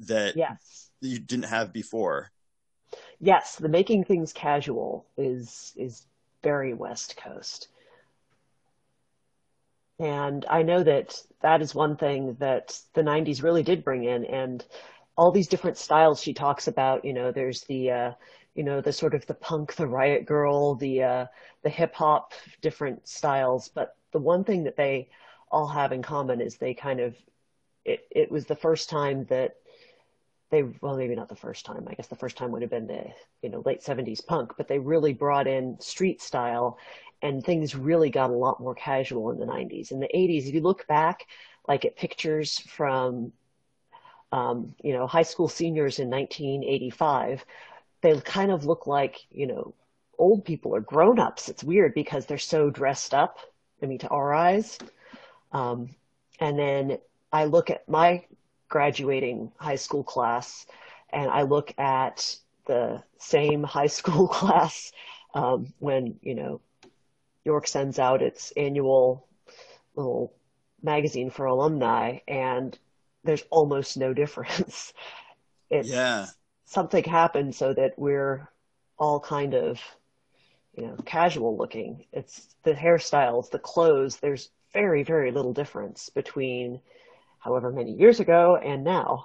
that 0.00 0.36
yes. 0.36 0.90
you 1.00 1.20
didn't 1.20 1.44
have 1.44 1.72
before. 1.72 2.32
Yes, 3.20 3.54
the 3.54 3.68
making 3.68 4.02
things 4.02 4.32
casual 4.32 5.06
is 5.16 5.72
is 5.76 6.04
very 6.42 6.74
West 6.74 7.16
Coast. 7.16 7.68
And 10.00 10.44
I 10.50 10.64
know 10.64 10.82
that 10.82 11.22
that 11.40 11.62
is 11.62 11.72
one 11.72 11.96
thing 11.96 12.36
that 12.40 12.80
the 12.94 13.02
90s 13.02 13.44
really 13.44 13.62
did 13.62 13.84
bring 13.84 14.02
in 14.02 14.24
and 14.24 14.64
all 15.16 15.30
these 15.30 15.46
different 15.46 15.78
styles 15.78 16.20
she 16.20 16.34
talks 16.34 16.66
about, 16.66 17.04
you 17.04 17.12
know, 17.12 17.30
there's 17.30 17.62
the, 17.62 17.92
uh, 17.92 18.12
you 18.56 18.64
know, 18.64 18.80
the 18.80 18.92
sort 18.92 19.14
of 19.14 19.24
the 19.26 19.34
punk, 19.34 19.76
the 19.76 19.86
riot 19.86 20.26
girl, 20.26 20.74
the, 20.74 21.04
uh, 21.04 21.26
the 21.62 21.70
hip 21.70 21.94
hop, 21.94 22.32
different 22.60 23.06
styles. 23.06 23.68
But 23.68 23.94
the 24.10 24.18
one 24.18 24.42
thing 24.42 24.64
that 24.64 24.76
they 24.76 25.08
all 25.54 25.68
have 25.68 25.92
in 25.92 26.02
common 26.02 26.40
is 26.40 26.56
they 26.56 26.74
kind 26.74 27.00
of, 27.00 27.14
it, 27.84 28.06
it 28.10 28.30
was 28.30 28.46
the 28.46 28.56
first 28.56 28.90
time 28.90 29.24
that 29.26 29.56
they 30.50 30.62
well 30.80 30.96
maybe 30.96 31.14
not 31.16 31.28
the 31.28 31.34
first 31.34 31.66
time 31.66 31.86
i 31.88 31.94
guess 31.94 32.06
the 32.06 32.14
first 32.14 32.36
time 32.36 32.52
would 32.52 32.62
have 32.62 32.70
been 32.70 32.86
the 32.86 33.04
you 33.42 33.50
know 33.50 33.62
late 33.64 33.82
70s 33.82 34.24
punk 34.24 34.52
but 34.56 34.68
they 34.68 34.78
really 34.78 35.12
brought 35.12 35.46
in 35.48 35.76
street 35.80 36.22
style 36.22 36.78
and 37.22 37.42
things 37.42 37.74
really 37.74 38.10
got 38.10 38.30
a 38.30 38.34
lot 38.34 38.60
more 38.60 38.74
casual 38.74 39.30
in 39.30 39.38
the 39.38 39.46
90s 39.46 39.90
in 39.90 39.98
the 40.00 40.08
80s 40.14 40.46
if 40.46 40.54
you 40.54 40.60
look 40.60 40.86
back 40.86 41.26
like 41.66 41.84
at 41.84 41.96
pictures 41.96 42.58
from 42.60 43.32
um, 44.32 44.74
you 44.82 44.92
know 44.92 45.06
high 45.06 45.22
school 45.22 45.48
seniors 45.48 45.98
in 45.98 46.08
1985 46.10 47.44
they 48.02 48.20
kind 48.20 48.52
of 48.52 48.64
look 48.64 48.86
like 48.86 49.20
you 49.30 49.46
know 49.46 49.74
old 50.16 50.44
people 50.44 50.76
or 50.76 50.80
grown-ups. 50.80 51.48
It's 51.48 51.64
weird 51.64 51.92
because 51.92 52.26
they're 52.26 52.38
so 52.38 52.70
dressed 52.70 53.14
up 53.14 53.38
i 53.82 53.86
mean 53.86 53.98
to 53.98 54.08
our 54.08 54.32
eyes 54.32 54.78
um, 55.54 55.88
and 56.40 56.58
then 56.58 56.98
i 57.32 57.44
look 57.44 57.70
at 57.70 57.88
my 57.88 58.22
graduating 58.68 59.52
high 59.56 59.76
school 59.76 60.02
class 60.02 60.66
and 61.14 61.30
I 61.30 61.42
look 61.42 61.72
at 61.78 62.36
the 62.66 63.02
same 63.18 63.62
high 63.76 63.86
school 63.86 64.28
class 64.40 64.92
um, 65.34 65.72
when, 65.78 66.18
you 66.22 66.34
know, 66.34 66.60
York 67.44 67.66
sends 67.66 67.98
out 67.98 68.22
its 68.22 68.52
annual 68.56 69.28
little 69.94 70.34
magazine 70.82 71.30
for 71.30 71.46
alumni 71.46 72.18
and 72.26 72.76
there's 73.22 73.44
almost 73.50 73.96
no 73.96 74.12
difference. 74.12 74.92
It's, 75.70 75.88
yeah. 75.88 76.26
Something 76.66 77.02
happened 77.02 77.54
so 77.54 77.72
that 77.72 77.94
we're 77.96 78.48
all 78.98 79.18
kind 79.18 79.54
of, 79.54 79.80
you 80.76 80.86
know, 80.86 80.96
casual 81.04 81.56
looking. 81.56 82.04
It's 82.12 82.54
the 82.62 82.74
hairstyles, 82.74 83.50
the 83.50 83.58
clothes. 83.58 84.18
There's 84.18 84.50
very, 84.74 85.04
very 85.04 85.30
little 85.30 85.54
difference 85.54 86.10
between 86.10 86.80
however 87.38 87.72
many 87.72 87.92
years 87.92 88.20
ago 88.20 88.56
and 88.56 88.84
now. 88.84 89.24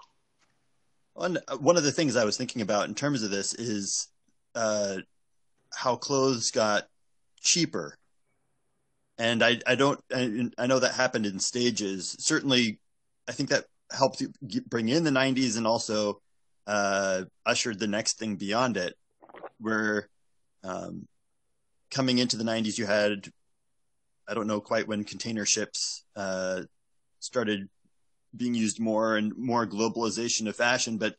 One, 1.14 1.38
one 1.60 1.76
of 1.76 1.84
the 1.84 1.92
things 1.92 2.16
I 2.16 2.24
was 2.24 2.38
thinking 2.38 2.62
about 2.62 2.88
in 2.88 2.96
terms 2.96 3.24
of 3.24 3.32
this 3.32 3.54
is 3.54 4.08
uh, 4.56 4.98
how 5.74 5.98
clothes 5.98 6.52
got 6.52 6.88
cheaper. 7.42 7.98
And 9.18 9.44
I, 9.44 9.60
I 9.68 9.76
don't, 9.76 10.00
I, 10.14 10.50
I 10.58 10.68
know 10.68 10.80
that 10.80 10.94
happened 10.94 11.26
in 11.26 11.40
stages. 11.40 12.16
Certainly, 12.20 12.80
I 13.28 13.34
think 13.34 13.50
that 13.50 13.66
helped 13.92 14.24
bring 14.70 14.88
in 14.88 15.04
the 15.04 15.10
90s 15.10 15.58
and 15.58 15.68
also 15.68 16.22
uh, 16.68 17.24
ushered 17.46 17.80
the 17.80 17.88
next 17.88 18.18
thing 18.18 18.38
beyond 18.38 18.78
it, 18.78 18.96
where 19.60 20.08
um, 20.64 21.08
coming 21.92 22.20
into 22.20 22.38
the 22.38 22.44
90s, 22.44 22.78
you 22.78 22.86
had, 22.86 23.30
I 24.30 24.34
don't 24.34 24.48
know 24.48 24.62
quite 24.62 24.88
when 24.88 25.04
container 25.04 25.46
ships 25.46 26.06
uh, 26.16 26.62
started 27.20 27.68
being 28.36 28.54
used 28.54 28.80
more 28.80 29.18
and 29.18 29.36
more 29.36 29.66
globalization 29.66 30.48
of 30.48 30.56
fashion, 30.56 30.98
but 30.98 31.16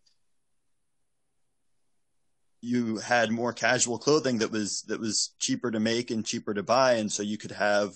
you 2.60 2.98
had 2.98 3.30
more 3.30 3.52
casual 3.52 3.98
clothing 3.98 4.38
that 4.38 4.52
was 4.52 4.82
that 4.82 5.00
was 5.00 5.34
cheaper 5.38 5.70
to 5.70 5.80
make 5.80 6.10
and 6.10 6.24
cheaper 6.24 6.54
to 6.54 6.62
buy. 6.62 6.94
And 6.94 7.10
so 7.10 7.22
you 7.22 7.38
could 7.38 7.52
have 7.52 7.94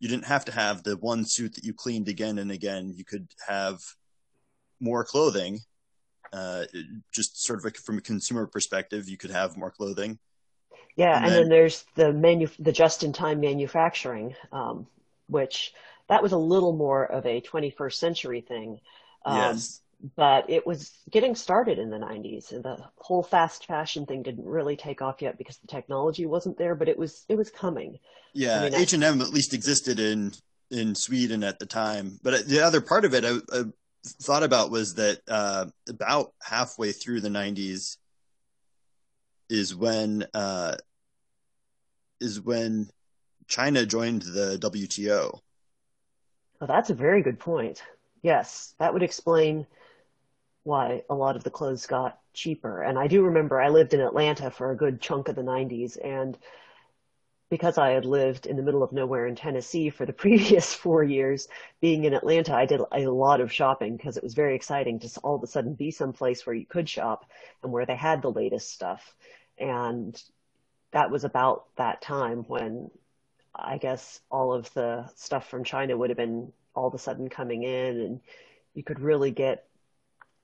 you 0.00 0.08
didn't 0.08 0.26
have 0.26 0.44
to 0.46 0.52
have 0.52 0.82
the 0.82 0.96
one 0.96 1.24
suit 1.24 1.54
that 1.56 1.64
you 1.64 1.74
cleaned 1.74 2.08
again 2.08 2.38
and 2.38 2.50
again. 2.50 2.92
You 2.96 3.04
could 3.04 3.28
have 3.46 3.80
more 4.80 5.04
clothing 5.04 5.60
uh, 6.32 6.64
just 7.12 7.42
sort 7.42 7.58
of 7.58 7.64
a, 7.64 7.70
from 7.70 7.98
a 7.98 8.02
consumer 8.02 8.46
perspective 8.46 9.08
you 9.08 9.16
could 9.16 9.30
have 9.30 9.56
more 9.56 9.70
clothing 9.70 10.18
yeah 10.98 11.16
and, 11.16 11.24
and 11.24 11.32
then, 11.32 11.40
then, 11.42 11.48
there's 11.48 11.84
the 11.94 12.12
manu 12.12 12.48
the 12.58 12.72
just 12.72 13.02
in 13.02 13.12
time 13.14 13.40
manufacturing 13.40 14.34
um, 14.52 14.86
which 15.28 15.72
that 16.08 16.22
was 16.22 16.32
a 16.32 16.38
little 16.38 16.72
more 16.72 17.04
of 17.04 17.24
a 17.24 17.40
21st 17.40 17.94
century 17.94 18.40
thing 18.42 18.80
um, 19.24 19.36
yes. 19.36 19.80
but 20.16 20.50
it 20.50 20.66
was 20.66 20.90
getting 21.10 21.34
started 21.34 21.78
in 21.78 21.88
the 21.88 21.96
90s 21.96 22.52
and 22.52 22.64
the 22.64 22.76
whole 22.98 23.22
fast 23.22 23.66
fashion 23.66 24.04
thing 24.04 24.22
didn't 24.22 24.46
really 24.46 24.76
take 24.76 25.00
off 25.00 25.22
yet 25.22 25.38
because 25.38 25.56
the 25.58 25.68
technology 25.68 26.26
wasn't 26.26 26.58
there 26.58 26.74
but 26.74 26.88
it 26.88 26.98
was 26.98 27.24
it 27.28 27.36
was 27.36 27.50
coming. 27.50 27.98
Yeah 28.34 28.60
I 28.60 28.70
mean, 28.70 28.74
h&m 28.74 29.22
at 29.22 29.30
least 29.30 29.54
existed 29.54 29.98
in 30.00 30.32
in 30.70 30.94
sweden 30.94 31.42
at 31.44 31.58
the 31.58 31.66
time 31.66 32.18
but 32.22 32.46
the 32.46 32.60
other 32.60 32.82
part 32.82 33.06
of 33.06 33.14
it 33.14 33.24
i, 33.24 33.38
I 33.56 33.64
thought 34.04 34.42
about 34.42 34.70
was 34.70 34.94
that 34.94 35.20
uh, 35.28 35.66
about 35.88 36.32
halfway 36.42 36.92
through 36.92 37.20
the 37.20 37.28
90s 37.28 37.96
is 39.48 39.74
when 39.74 40.26
uh, 40.34 40.76
is 42.20 42.40
when 42.40 42.88
china 43.46 43.86
joined 43.86 44.22
the 44.22 44.58
wto 44.60 45.40
oh, 46.60 46.66
that's 46.66 46.90
a 46.90 46.94
very 46.94 47.22
good 47.22 47.38
point 47.38 47.82
yes 48.22 48.74
that 48.78 48.92
would 48.92 49.02
explain 49.02 49.66
why 50.68 51.02
a 51.08 51.14
lot 51.14 51.34
of 51.34 51.44
the 51.44 51.50
clothes 51.50 51.86
got 51.86 52.18
cheaper. 52.34 52.82
And 52.82 52.98
I 52.98 53.06
do 53.06 53.22
remember 53.22 53.60
I 53.60 53.70
lived 53.70 53.94
in 53.94 54.00
Atlanta 54.00 54.50
for 54.50 54.70
a 54.70 54.76
good 54.76 55.00
chunk 55.00 55.28
of 55.28 55.34
the 55.34 55.42
90s. 55.42 55.96
And 56.02 56.38
because 57.50 57.78
I 57.78 57.90
had 57.90 58.04
lived 58.04 58.44
in 58.46 58.56
the 58.56 58.62
middle 58.62 58.82
of 58.82 58.92
nowhere 58.92 59.26
in 59.26 59.34
Tennessee 59.34 59.88
for 59.88 60.04
the 60.04 60.12
previous 60.24 60.74
four 60.74 61.02
years, 61.02 61.48
being 61.80 62.04
in 62.04 62.12
Atlanta, 62.12 62.54
I 62.54 62.66
did 62.66 62.80
a 62.92 63.10
lot 63.10 63.40
of 63.40 63.52
shopping 63.52 63.96
because 63.96 64.16
it 64.16 64.22
was 64.22 64.34
very 64.34 64.54
exciting 64.54 65.00
to 65.00 65.20
all 65.22 65.36
of 65.36 65.42
a 65.42 65.46
sudden 65.46 65.74
be 65.74 65.90
someplace 65.90 66.44
where 66.44 66.54
you 66.54 66.66
could 66.66 66.88
shop 66.88 67.24
and 67.62 67.72
where 67.72 67.86
they 67.86 67.96
had 67.96 68.20
the 68.20 68.30
latest 68.30 68.70
stuff. 68.70 69.16
And 69.58 70.22
that 70.92 71.10
was 71.10 71.24
about 71.24 71.66
that 71.76 72.00
time 72.00 72.44
when 72.48 72.90
I 73.54 73.78
guess 73.78 74.20
all 74.30 74.52
of 74.52 74.72
the 74.74 75.10
stuff 75.16 75.48
from 75.48 75.64
China 75.64 75.96
would 75.96 76.10
have 76.10 76.16
been 76.16 76.52
all 76.74 76.86
of 76.86 76.94
a 76.94 76.98
sudden 76.98 77.28
coming 77.28 77.64
in 77.64 78.00
and 78.00 78.20
you 78.74 78.82
could 78.82 79.00
really 79.00 79.30
get 79.30 79.66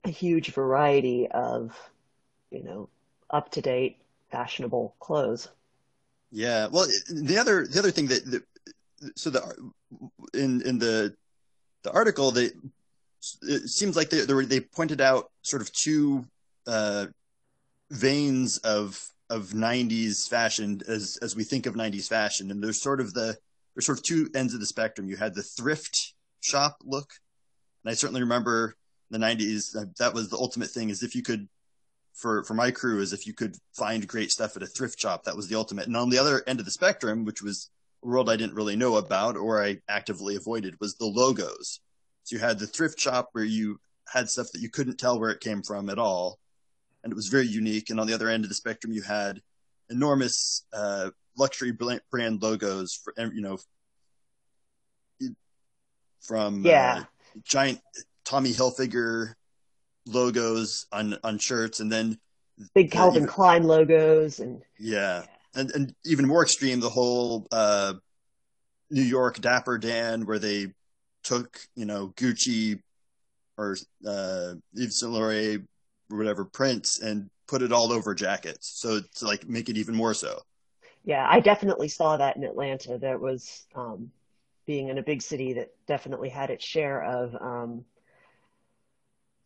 a 0.03 0.09
huge 0.09 0.51
variety 0.51 1.27
of, 1.29 1.77
you 2.51 2.63
know, 2.63 2.89
up 3.29 3.51
to 3.51 3.61
date, 3.61 3.97
fashionable 4.31 4.95
clothes. 4.99 5.47
Yeah. 6.31 6.67
Well, 6.67 6.87
the 7.09 7.37
other 7.37 7.65
the 7.65 7.79
other 7.79 7.91
thing 7.91 8.07
that, 8.07 8.43
so 9.15 9.29
the 9.29 9.71
in 10.33 10.61
in 10.63 10.79
the 10.79 11.15
the 11.83 11.91
article 11.91 12.31
they 12.31 12.49
it 13.41 13.69
seems 13.69 13.95
like 13.95 14.09
they 14.09 14.21
they, 14.21 14.45
they 14.45 14.59
pointed 14.59 15.01
out 15.01 15.31
sort 15.41 15.61
of 15.61 15.71
two 15.71 16.25
uh, 16.67 17.07
veins 17.89 18.57
of 18.59 19.09
of 19.29 19.49
90s 19.49 20.27
fashion 20.27 20.81
as 20.87 21.17
as 21.21 21.35
we 21.35 21.43
think 21.43 21.65
of 21.65 21.73
90s 21.73 22.07
fashion 22.07 22.51
and 22.51 22.63
there's 22.63 22.81
sort 22.81 22.99
of 22.99 23.13
the 23.13 23.35
there's 23.73 23.85
sort 23.85 23.97
of 23.97 24.03
two 24.03 24.29
ends 24.35 24.53
of 24.53 24.59
the 24.59 24.65
spectrum. 24.65 25.09
You 25.09 25.17
had 25.17 25.35
the 25.35 25.43
thrift 25.43 26.13
shop 26.41 26.77
look 26.83 27.11
and 27.83 27.91
i 27.91 27.95
certainly 27.95 28.21
remember 28.21 28.75
the 29.09 29.17
90s 29.17 29.75
uh, 29.75 29.85
that 29.97 30.13
was 30.13 30.29
the 30.29 30.37
ultimate 30.37 30.69
thing 30.69 30.89
is 30.89 31.01
if 31.01 31.15
you 31.15 31.23
could 31.23 31.47
for 32.15 32.43
for 32.43 32.53
my 32.53 32.71
crew 32.71 33.01
is 33.01 33.13
if 33.13 33.27
you 33.27 33.33
could 33.33 33.57
find 33.73 34.07
great 34.07 34.31
stuff 34.31 34.55
at 34.55 34.63
a 34.63 34.67
thrift 34.67 34.99
shop. 34.99 35.23
That 35.23 35.35
was 35.35 35.47
the 35.47 35.55
ultimate. 35.55 35.87
And 35.87 35.97
on 35.97 36.09
the 36.09 36.17
other 36.17 36.43
end 36.47 36.59
of 36.59 36.65
the 36.65 36.71
spectrum 36.71 37.25
which 37.25 37.41
was 37.41 37.69
a 38.03 38.07
world 38.07 38.29
i 38.29 38.37
didn't 38.37 38.55
really 38.55 38.75
know 38.75 38.95
about 38.95 39.35
or 39.35 39.63
i 39.63 39.77
actively 39.89 40.35
avoided 40.35 40.79
was 40.79 40.95
the 40.95 41.05
logos. 41.05 41.81
So 42.23 42.35
you 42.35 42.39
had 42.39 42.57
the 42.57 42.67
thrift 42.67 42.99
shop 42.99 43.29
where 43.33 43.43
you 43.43 43.79
had 44.07 44.29
stuff 44.29 44.47
that 44.53 44.61
you 44.61 44.69
couldn't 44.69 44.97
tell 44.97 45.19
where 45.19 45.31
it 45.31 45.41
came 45.41 45.61
from 45.61 45.89
at 45.89 45.99
all 45.99 46.39
and 47.05 47.13
it 47.13 47.15
was 47.15 47.27
very 47.27 47.47
unique. 47.47 47.89
And 47.91 47.99
on 47.99 48.07
the 48.07 48.13
other 48.13 48.27
end 48.27 48.43
of 48.43 48.49
the 48.49 48.55
spectrum 48.55 48.91
you 48.91 49.03
had 49.03 49.39
enormous 49.89 50.65
uh, 50.73 51.11
luxury 51.37 51.71
brand 51.71 52.41
logos 52.41 52.99
for 53.01 53.13
you 53.17 53.41
know 53.41 53.57
from 56.21 56.65
yeah. 56.65 57.01
Uh, 57.01 57.39
giant 57.43 57.79
Tommy 58.25 58.51
Hilfiger 58.51 59.33
logos 60.07 60.87
on 60.91 61.17
on 61.23 61.37
shirts, 61.37 61.79
and 61.79 61.91
then 61.91 62.17
big 62.73 62.89
Calvin 62.89 63.23
even, 63.23 63.27
Klein 63.27 63.63
logos, 63.63 64.39
and 64.39 64.61
yeah, 64.79 65.23
and 65.53 65.69
and 65.71 65.95
even 66.05 66.25
more 66.27 66.41
extreme, 66.41 66.79
the 66.79 66.89
whole 66.89 67.45
uh, 67.51 67.93
New 68.89 69.03
York 69.03 69.39
Dapper 69.41 69.77
Dan, 69.77 70.25
where 70.25 70.39
they 70.39 70.73
took 71.23 71.59
you 71.75 71.85
know 71.85 72.13
Gucci 72.15 72.81
or 73.57 73.77
uh, 74.07 74.55
Yves 74.73 74.99
Saint 74.99 75.11
Laurent 75.11 75.67
whatever 76.15 76.45
prints 76.45 76.99
and 76.99 77.29
put 77.47 77.61
it 77.61 77.71
all 77.71 77.91
over 77.91 78.15
jackets, 78.15 78.67
so 78.67 78.99
to 79.15 79.25
like 79.25 79.47
make 79.47 79.69
it 79.69 79.77
even 79.77 79.95
more 79.95 80.13
so. 80.13 80.41
Yeah, 81.03 81.25
I 81.29 81.39
definitely 81.39 81.87
saw 81.87 82.17
that 82.17 82.35
in 82.35 82.43
Atlanta. 82.43 82.97
That 82.97 83.21
was 83.21 83.65
um, 83.75 84.11
being 84.65 84.89
in 84.89 84.97
a 84.97 85.03
big 85.03 85.21
city 85.21 85.53
that 85.53 85.69
definitely 85.87 86.29
had 86.29 86.49
its 86.49 86.65
share 86.65 87.03
of 87.03 87.35
um, 87.39 87.85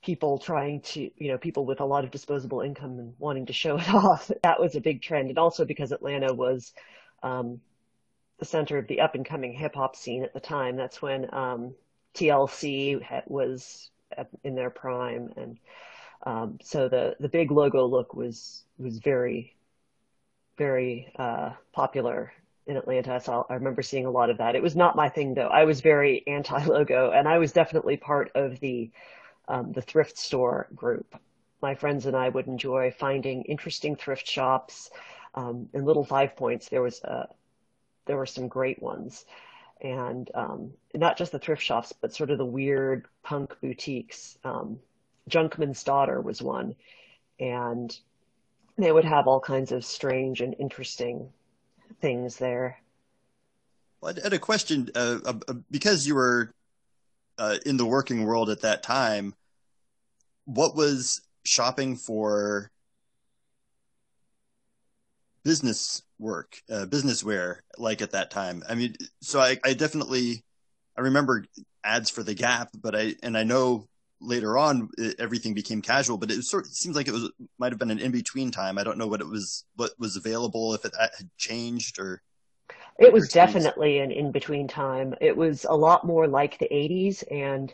people 0.02 0.38
trying 0.40 0.82
to, 0.82 1.12
you 1.18 1.28
know, 1.32 1.38
people 1.38 1.66
with 1.66 1.82
a 1.82 1.86
lot 1.86 2.06
of 2.06 2.12
disposable 2.12 2.62
income 2.62 3.00
and 3.00 3.14
wanting 3.20 3.46
to 3.48 3.54
show 3.54 3.78
it 3.80 3.94
off. 3.94 4.32
That 4.44 4.60
was 4.60 4.76
a 4.76 4.82
big 4.82 5.02
trend. 5.02 5.30
And 5.30 5.38
also 5.38 5.66
because 5.66 5.92
Atlanta 5.92 6.34
was 6.34 6.74
um, 7.24 7.60
the 8.40 8.46
center 8.46 8.78
of 8.78 8.88
the 8.88 9.02
up 9.02 9.16
and 9.16 9.26
coming 9.26 9.52
hip 9.52 9.76
hop 9.76 9.96
scene 9.96 10.24
at 10.24 10.34
the 10.34 10.40
time. 10.40 10.78
That's 10.78 11.02
when 11.02 11.28
um, 11.34 11.76
TLC 12.16 13.02
was 13.28 13.92
in 14.44 14.56
their 14.56 14.70
prime. 14.70 15.34
And 15.36 15.58
um, 16.30 16.60
so 16.62 16.88
the, 16.88 17.16
the 17.20 17.28
big 17.28 17.50
logo 17.50 17.88
look 17.88 18.14
was, 18.14 18.64
was 18.78 19.00
very, 19.00 19.56
very 20.60 21.12
uh, 21.18 21.54
popular 21.74 22.32
in 22.68 22.78
Atlanta. 22.78 23.16
I 23.16 23.18
saw, 23.18 23.46
I 23.50 23.56
remember 23.56 23.82
seeing 23.82 24.06
a 24.06 24.12
lot 24.12 24.30
of 24.30 24.38
that. 24.38 24.56
It 24.56 24.62
was 24.62 24.76
not 24.76 24.96
my 24.96 25.10
thing 25.10 25.34
though. 25.34 25.48
I 25.48 25.64
was 25.64 25.82
very 25.82 26.24
anti 26.28 26.64
logo 26.66 27.10
and 27.10 27.28
I 27.28 27.40
was 27.40 27.52
definitely 27.52 27.98
part 27.98 28.32
of 28.36 28.60
the 28.60 28.92
um, 29.48 29.72
the 29.72 29.82
thrift 29.82 30.20
store 30.20 30.68
group. 30.76 31.16
My 31.64 31.74
friends 31.74 32.06
and 32.06 32.16
I 32.16 32.30
would 32.30 32.46
enjoy 32.46 32.92
finding 32.92 33.42
interesting 33.46 33.96
thrift 33.96 34.28
shops. 34.28 34.92
Um, 35.34 35.68
in 35.74 35.84
Little 35.84 36.06
Five 36.06 36.36
Points, 36.36 36.70
there 36.70 36.84
was 36.84 37.02
a, 37.04 37.12
uh, 37.12 37.26
there 38.06 38.18
were 38.18 38.28
some 38.28 38.48
great 38.48 38.80
ones, 38.82 39.26
and 39.82 40.30
um, 40.36 40.72
not 40.94 41.18
just 41.18 41.32
the 41.32 41.40
thrift 41.40 41.64
shops, 41.64 41.92
but 41.92 42.14
sort 42.14 42.30
of 42.30 42.38
the 42.38 42.46
weird 42.46 43.08
punk 43.24 43.56
boutiques. 43.62 44.38
Um, 44.44 44.80
Junkman's 45.30 45.84
Daughter 45.84 46.22
was 46.22 46.42
one, 46.42 46.76
and 47.40 47.98
they 48.78 48.92
would 48.92 49.06
have 49.06 49.28
all 49.28 49.40
kinds 49.40 49.72
of 49.72 49.86
strange 49.86 50.42
and 50.42 50.56
interesting 50.60 51.30
things 52.02 52.38
there. 52.38 52.80
Well, 54.02 54.14
I 54.18 54.22
had 54.22 54.34
a 54.34 54.40
question 54.40 54.90
uh, 54.96 55.20
uh, 55.26 55.54
because 55.70 56.08
you 56.08 56.16
were 56.16 56.54
uh, 57.38 57.58
in 57.66 57.78
the 57.78 57.86
working 57.86 58.24
world 58.24 58.50
at 58.50 58.62
that 58.62 58.84
time 58.84 59.34
what 60.50 60.76
was 60.76 61.22
shopping 61.46 61.96
for 61.96 62.72
business 65.44 66.02
work, 66.18 66.60
uh, 66.72 66.86
business 66.88 67.24
wear 67.24 67.64
like 67.78 68.02
at 68.02 68.12
that 68.12 68.32
time? 68.32 68.64
I 68.68 68.74
mean, 68.74 68.96
so 69.22 69.40
I, 69.40 69.58
I 69.64 69.74
definitely, 69.74 70.44
I 70.98 71.02
remember 71.02 71.46
ads 71.84 72.10
for 72.10 72.24
the 72.24 72.34
Gap, 72.34 72.70
but 72.82 72.96
I, 72.96 73.16
and 73.22 73.38
I 73.38 73.44
know 73.44 73.88
later 74.22 74.58
on 74.58 74.90
it, 74.98 75.16
everything 75.20 75.54
became 75.54 75.82
casual, 75.82 76.18
but 76.18 76.32
it 76.32 76.44
sort 76.44 76.66
of, 76.66 76.72
seems 76.74 76.96
like 76.96 77.08
it 77.08 77.14
was 77.14 77.32
might 77.58 77.72
have 77.72 77.80
been 77.80 77.92
an 77.92 78.00
in 78.00 78.12
between 78.12 78.52
time. 78.52 78.78
I 78.78 78.84
don't 78.84 78.98
know 78.98 79.08
what 79.08 79.22
it 79.22 79.28
was, 79.28 79.66
what 79.76 79.92
was 80.00 80.16
available, 80.16 80.74
if 80.74 80.86
it 80.86 80.94
had 81.00 81.30
changed 81.38 82.00
or. 82.00 82.22
It 82.98 83.14
was 83.14 83.30
definitely 83.30 84.00
an 84.00 84.12
in 84.12 84.34
between 84.34 84.68
time. 84.68 85.16
It 85.22 85.38
was 85.38 85.66
a 85.68 85.74
lot 85.74 86.06
more 86.06 86.28
like 86.28 86.60
the 86.60 86.68
80s 86.70 87.24
and 87.32 87.74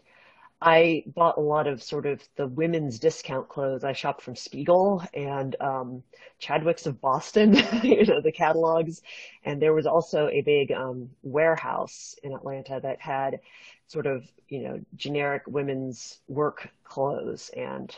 I 0.62 1.04
bought 1.06 1.38
a 1.38 1.42
lot 1.42 1.68
of 1.68 1.84
sort 1.84 2.06
of 2.06 2.24
the 2.38 2.48
women's 2.48 2.98
discount 2.98 3.50
clothes. 3.50 3.84
I 3.84 3.94
shopped 3.94 4.22
from 4.22 4.36
Spiegel 4.36 5.04
and 5.14 5.56
um, 5.60 6.04
Chadwick's 6.40 6.86
of 6.86 7.02
Boston, 7.02 7.56
you 7.84 8.06
know, 8.06 8.22
the 8.22 8.32
catalogs. 8.32 9.02
And 9.44 9.62
there 9.62 9.74
was 9.74 9.86
also 9.86 10.30
a 10.30 10.42
big 10.42 10.72
um, 10.72 11.10
warehouse 11.24 12.16
in 12.24 12.34
Atlanta 12.34 12.80
that 12.82 13.02
had 13.02 13.42
sort 13.88 14.06
of, 14.06 14.26
you 14.50 14.60
know, 14.62 14.80
generic 14.96 15.44
women's 15.48 16.20
work 16.28 16.70
clothes. 16.84 17.50
And 17.56 17.96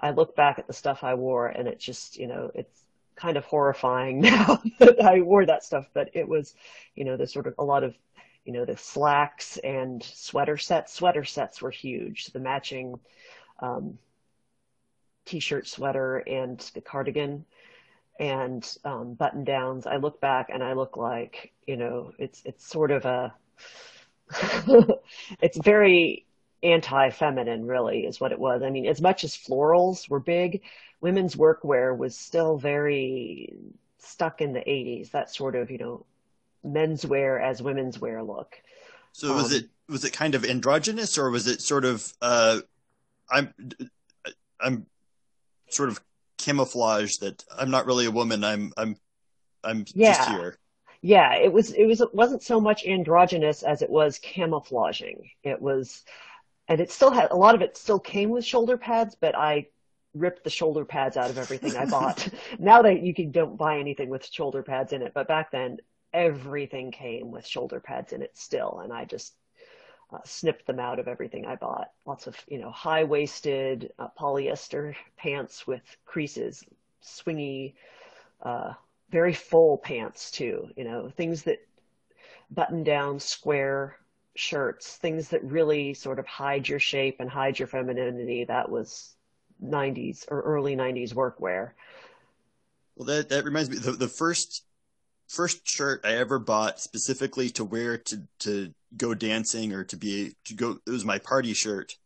I 0.00 0.10
look 0.10 0.36
back 0.36 0.58
at 0.58 0.66
the 0.66 0.72
stuff 0.72 1.04
I 1.04 1.14
wore 1.14 1.48
and 1.48 1.68
it 1.68 1.78
just, 1.78 2.16
you 2.16 2.26
know, 2.26 2.50
it's 2.54 2.84
kind 3.16 3.36
of 3.36 3.44
horrifying 3.44 4.20
now 4.22 4.62
that 4.78 5.02
I 5.02 5.20
wore 5.20 5.46
that 5.46 5.64
stuff, 5.64 5.88
but 5.92 6.10
it 6.12 6.28
was, 6.28 6.54
you 6.94 7.04
know, 7.04 7.16
the 7.16 7.26
sort 7.26 7.46
of 7.46 7.54
a 7.58 7.64
lot 7.64 7.84
of 7.84 7.94
you 8.48 8.54
know, 8.54 8.64
the 8.64 8.78
slacks 8.78 9.58
and 9.58 10.02
sweater 10.02 10.56
sets. 10.56 10.94
Sweater 10.94 11.22
sets 11.22 11.60
were 11.60 11.70
huge. 11.70 12.28
The 12.28 12.38
matching 12.38 12.98
um, 13.60 13.98
t-shirt, 15.26 15.68
sweater, 15.68 16.18
and 16.26 16.58
the 16.72 16.80
cardigan 16.80 17.44
and 18.18 18.66
um, 18.86 19.12
button 19.12 19.44
downs. 19.44 19.86
I 19.86 19.96
look 19.96 20.18
back 20.22 20.48
and 20.50 20.64
I 20.64 20.72
look 20.72 20.96
like, 20.96 21.52
you 21.66 21.76
know, 21.76 22.12
it's 22.18 22.40
it's 22.46 22.66
sort 22.66 22.90
of 22.90 23.04
a, 23.04 23.34
it's 25.40 25.58
very 25.58 26.26
anti-feminine, 26.62 27.66
really, 27.66 28.00
is 28.00 28.20
what 28.20 28.32
it 28.32 28.38
was. 28.38 28.62
I 28.62 28.70
mean, 28.70 28.86
as 28.86 29.00
much 29.00 29.24
as 29.24 29.36
florals 29.36 30.08
were 30.08 30.20
big, 30.20 30.62
women's 31.00 31.36
workwear 31.36 31.96
was 31.96 32.16
still 32.16 32.58
very 32.58 33.54
stuck 33.98 34.40
in 34.40 34.52
the 34.52 34.60
80s. 34.60 35.10
That 35.12 35.34
sort 35.34 35.56
of, 35.56 35.70
you 35.70 35.78
know, 35.78 36.06
menswear 36.64 37.42
as 37.42 37.62
women's 37.62 38.00
wear 38.00 38.22
look. 38.22 38.60
So 39.12 39.34
was 39.34 39.52
um, 39.52 39.58
it 39.58 39.68
was 39.88 40.04
it 40.04 40.12
kind 40.12 40.34
of 40.34 40.44
androgynous 40.44 41.18
or 41.18 41.30
was 41.30 41.46
it 41.46 41.60
sort 41.60 41.84
of 41.84 42.12
uh, 42.20 42.60
I'm 43.30 43.54
I'm 44.60 44.86
sort 45.70 45.88
of 45.88 46.00
camouflage 46.36 47.16
that 47.18 47.44
I'm 47.56 47.70
not 47.70 47.86
really 47.86 48.06
a 48.06 48.10
woman. 48.10 48.44
I'm 48.44 48.72
I'm 48.76 48.96
I'm 49.64 49.84
yeah. 49.94 50.14
just 50.14 50.28
here. 50.30 50.58
Yeah, 51.00 51.36
it 51.36 51.52
was 51.52 51.72
it 51.72 51.86
was 51.86 52.00
it 52.00 52.14
wasn't 52.14 52.42
so 52.42 52.60
much 52.60 52.84
androgynous 52.84 53.62
as 53.62 53.82
it 53.82 53.90
was 53.90 54.18
camouflaging. 54.18 55.30
It 55.42 55.60
was 55.60 56.04
and 56.68 56.80
it 56.80 56.90
still 56.90 57.10
had 57.10 57.30
a 57.30 57.36
lot 57.36 57.54
of 57.54 57.62
it 57.62 57.76
still 57.76 58.00
came 58.00 58.30
with 58.30 58.44
shoulder 58.44 58.76
pads, 58.76 59.14
but 59.14 59.36
I 59.36 59.68
ripped 60.14 60.44
the 60.44 60.50
shoulder 60.50 60.84
pads 60.84 61.16
out 61.16 61.30
of 61.30 61.38
everything 61.38 61.76
I 61.76 61.86
bought. 61.86 62.28
now 62.58 62.82
that 62.82 63.02
you 63.02 63.14
can 63.14 63.30
don't 63.30 63.56
buy 63.56 63.78
anything 63.78 64.08
with 64.08 64.26
shoulder 64.26 64.62
pads 64.62 64.92
in 64.92 65.02
it, 65.02 65.12
but 65.14 65.28
back 65.28 65.50
then 65.50 65.78
everything 66.12 66.90
came 66.90 67.30
with 67.30 67.46
shoulder 67.46 67.80
pads 67.80 68.12
in 68.12 68.22
it 68.22 68.36
still, 68.36 68.80
and 68.82 68.92
I 68.92 69.04
just 69.04 69.34
uh, 70.12 70.18
snipped 70.24 70.66
them 70.66 70.80
out 70.80 70.98
of 70.98 71.06
everything 71.06 71.46
I 71.46 71.56
bought. 71.56 71.90
Lots 72.06 72.26
of 72.26 72.36
you 72.48 72.58
know 72.58 72.70
high 72.70 73.04
waisted 73.04 73.92
uh, 73.98 74.08
polyester 74.18 74.94
pants 75.16 75.66
with 75.66 75.82
creases, 76.06 76.64
swingy, 77.02 77.74
uh, 78.42 78.72
very 79.10 79.32
full 79.32 79.78
pants 79.78 80.30
too. 80.30 80.68
You 80.76 80.84
know 80.84 81.10
things 81.10 81.42
that 81.44 81.58
button 82.50 82.84
down 82.84 83.20
square 83.20 83.96
shirts, 84.34 84.96
things 84.96 85.28
that 85.28 85.42
really 85.44 85.94
sort 85.94 86.18
of 86.18 86.26
hide 86.26 86.68
your 86.68 86.78
shape 86.78 87.16
and 87.20 87.28
hide 87.28 87.58
your 87.58 87.68
femininity. 87.68 88.44
That 88.44 88.70
was 88.70 89.14
90s 89.62 90.24
or 90.30 90.40
early 90.42 90.76
90s 90.76 91.12
workwear. 91.12 91.70
Well, 92.96 93.06
that 93.06 93.28
that 93.28 93.44
reminds 93.44 93.70
me 93.70 93.76
the 93.76 93.92
the 93.92 94.08
first 94.08 94.64
first 95.28 95.68
shirt 95.68 96.00
I 96.04 96.14
ever 96.14 96.38
bought 96.38 96.80
specifically 96.80 97.50
to 97.50 97.64
wear 97.64 97.98
to 97.98 98.22
to 98.40 98.74
go 98.96 99.14
dancing 99.14 99.72
or 99.72 99.84
to 99.84 99.96
be 99.96 100.34
to 100.44 100.54
go. 100.54 100.78
It 100.86 100.90
was 100.90 101.04
my 101.04 101.18
party 101.18 101.54
shirt, 101.54 101.96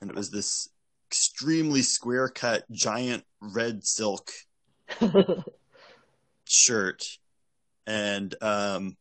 and 0.00 0.10
it 0.10 0.16
was 0.16 0.30
this 0.30 0.68
extremely 1.10 1.82
square 1.82 2.28
cut 2.28 2.64
giant 2.72 3.24
red 3.40 3.86
silk 3.86 4.32
shirt, 6.54 7.18
and 7.86 8.34
um, 8.42 8.96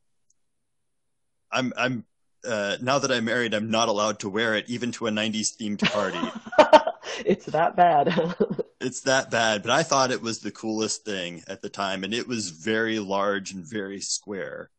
I'm 1.52 1.74
I'm 1.78 2.06
uh, 2.46 2.78
now 2.82 3.00
that 3.00 3.12
I'm 3.12 3.26
married, 3.26 3.54
I'm 3.54 3.72
not 3.72 3.88
allowed 3.88 4.20
to 4.20 4.30
wear 4.30 4.56
it 4.56 4.70
even 4.70 4.92
to 4.94 5.08
a 5.08 5.12
'90s 5.12 5.56
themed 5.56 5.92
party. 5.92 6.20
it's 7.26 7.46
that 7.48 7.76
bad. 7.76 8.36
it's 8.82 9.02
that 9.02 9.32
bad, 9.32 9.62
but 9.62 9.72
I 9.72 9.84
thought 9.84 10.12
it 10.12 10.22
was 10.22 10.40
the 10.40 10.52
coolest 10.52 11.06
thing 11.06 11.44
at 11.48 11.62
the 11.62 11.70
time, 11.70 12.04
and 12.04 12.14
it 12.14 12.28
was 12.28 12.50
very 12.50 13.00
large 13.00 13.52
and 13.52 13.66
very 13.66 14.02
square. 14.02 14.70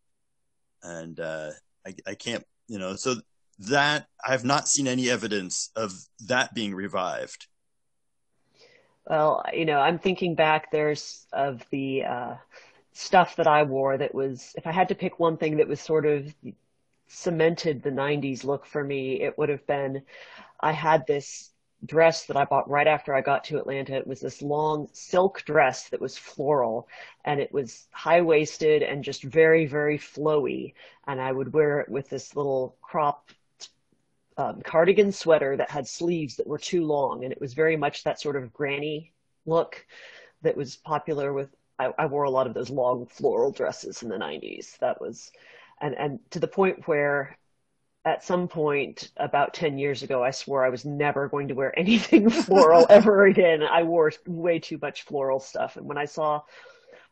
And 0.82 1.18
uh, 1.18 1.50
I, 1.86 1.94
I 2.06 2.14
can't, 2.14 2.44
you 2.68 2.78
know, 2.78 2.96
so 2.96 3.16
that 3.60 4.08
I've 4.26 4.44
not 4.44 4.68
seen 4.68 4.86
any 4.86 5.08
evidence 5.08 5.70
of 5.76 5.92
that 6.26 6.54
being 6.54 6.74
revived. 6.74 7.46
Well, 9.08 9.44
you 9.52 9.64
know, 9.64 9.78
I'm 9.78 9.98
thinking 9.98 10.34
back. 10.34 10.70
There's 10.70 11.26
of 11.32 11.62
the 11.70 12.04
uh, 12.04 12.34
stuff 12.94 13.36
that 13.36 13.46
I 13.46 13.64
wore 13.64 13.98
that 13.98 14.14
was, 14.14 14.54
if 14.56 14.66
I 14.66 14.72
had 14.72 14.88
to 14.88 14.94
pick 14.94 15.18
one 15.18 15.36
thing 15.36 15.58
that 15.58 15.68
was 15.68 15.80
sort 15.80 16.06
of 16.06 16.34
cemented 17.06 17.82
the 17.82 17.90
90s 17.90 18.44
look 18.44 18.64
for 18.64 18.82
me, 18.82 19.20
it 19.20 19.36
would 19.36 19.50
have 19.50 19.66
been 19.66 20.02
I 20.60 20.72
had 20.72 21.06
this 21.06 21.50
dress 21.84 22.26
that 22.26 22.36
I 22.36 22.44
bought 22.44 22.70
right 22.70 22.86
after 22.86 23.14
I 23.14 23.20
got 23.20 23.44
to 23.44 23.58
Atlanta. 23.58 23.96
It 23.96 24.06
was 24.06 24.20
this 24.20 24.40
long 24.40 24.88
silk 24.92 25.42
dress 25.44 25.88
that 25.90 26.00
was 26.00 26.16
floral 26.16 26.88
and 27.24 27.40
it 27.40 27.52
was 27.52 27.88
high 27.90 28.22
waisted 28.22 28.82
and 28.82 29.04
just 29.04 29.22
very, 29.22 29.66
very 29.66 29.98
flowy. 29.98 30.74
And 31.06 31.20
I 31.20 31.30
would 31.32 31.52
wear 31.52 31.80
it 31.80 31.88
with 31.88 32.08
this 32.08 32.34
little 32.36 32.76
crop 32.80 33.28
um, 34.36 34.62
cardigan 34.62 35.12
sweater 35.12 35.56
that 35.56 35.70
had 35.70 35.86
sleeves 35.86 36.36
that 36.36 36.46
were 36.46 36.58
too 36.58 36.84
long. 36.84 37.24
And 37.24 37.32
it 37.32 37.40
was 37.40 37.54
very 37.54 37.76
much 37.76 38.04
that 38.04 38.20
sort 38.20 38.36
of 38.36 38.52
granny 38.52 39.12
look 39.46 39.84
that 40.42 40.56
was 40.56 40.76
popular 40.76 41.32
with, 41.32 41.50
I, 41.78 41.92
I 41.98 42.06
wore 42.06 42.24
a 42.24 42.30
lot 42.30 42.46
of 42.46 42.54
those 42.54 42.70
long 42.70 43.06
floral 43.06 43.50
dresses 43.50 44.02
in 44.02 44.08
the 44.08 44.16
90s. 44.16 44.78
That 44.78 45.00
was, 45.00 45.32
and, 45.80 45.94
and 45.96 46.18
to 46.30 46.38
the 46.38 46.48
point 46.48 46.86
where 46.86 47.36
at 48.04 48.22
some 48.22 48.48
point 48.48 49.10
about 49.16 49.54
10 49.54 49.78
years 49.78 50.02
ago, 50.02 50.22
I 50.22 50.30
swore 50.30 50.64
I 50.64 50.68
was 50.68 50.84
never 50.84 51.28
going 51.28 51.48
to 51.48 51.54
wear 51.54 51.76
anything 51.78 52.30
floral 52.30 52.86
ever 52.90 53.26
again. 53.26 53.62
I 53.62 53.82
wore 53.82 54.12
way 54.26 54.58
too 54.58 54.78
much 54.80 55.02
floral 55.02 55.40
stuff. 55.40 55.76
And 55.76 55.86
when 55.86 55.98
I 55.98 56.04
saw 56.04 56.42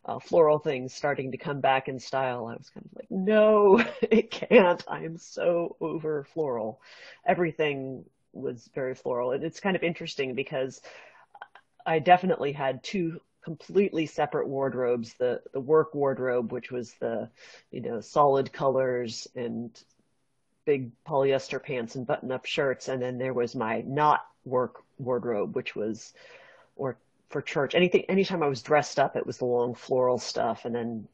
uh, 0.05 0.19
floral 0.19 0.59
things 0.59 0.93
starting 0.93 1.31
to 1.31 1.37
come 1.37 1.61
back 1.61 1.87
in 1.87 1.99
style, 1.99 2.47
I 2.47 2.55
was 2.55 2.69
kind 2.69 2.85
of 2.85 2.95
like, 2.95 3.09
no, 3.09 3.83
it 4.01 4.31
can't. 4.31 4.83
I 4.87 5.03
am 5.03 5.17
so 5.17 5.75
over 5.79 6.25
floral. 6.33 6.81
Everything 7.25 8.05
was 8.33 8.69
very 8.73 8.95
floral. 8.95 9.31
And 9.31 9.43
it's 9.43 9.59
kind 9.59 9.75
of 9.75 9.83
interesting 9.83 10.35
because 10.35 10.81
I 11.85 11.99
definitely 11.99 12.51
had 12.51 12.83
two 12.83 13.19
completely 13.43 14.05
separate 14.05 14.47
wardrobes 14.47 15.13
the 15.15 15.41
the 15.51 15.59
work 15.59 15.93
wardrobe 15.93 16.51
which 16.51 16.71
was 16.71 16.93
the 17.01 17.29
you 17.71 17.81
know 17.81 17.99
solid 17.99 18.51
colors 18.53 19.27
and 19.35 19.83
big 20.65 20.91
polyester 21.05 21.61
pants 21.61 21.95
and 21.95 22.07
button 22.07 22.31
up 22.31 22.45
shirts. 22.45 22.87
And 22.87 23.01
then 23.01 23.17
there 23.17 23.33
was 23.33 23.55
my 23.55 23.81
not 23.81 24.25
work 24.45 24.83
wardrobe, 24.97 25.55
which 25.55 25.75
was, 25.75 26.13
or 26.75 26.97
for 27.29 27.41
church, 27.41 27.75
anything, 27.75 28.05
anytime 28.09 28.43
I 28.43 28.47
was 28.47 28.61
dressed 28.61 28.99
up, 28.99 29.15
it 29.15 29.25
was 29.25 29.37
the 29.37 29.45
long 29.45 29.75
floral 29.75 30.17
stuff. 30.17 30.65
And 30.65 30.75
then, 30.75 31.07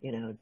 you 0.00 0.12
know, 0.12 0.36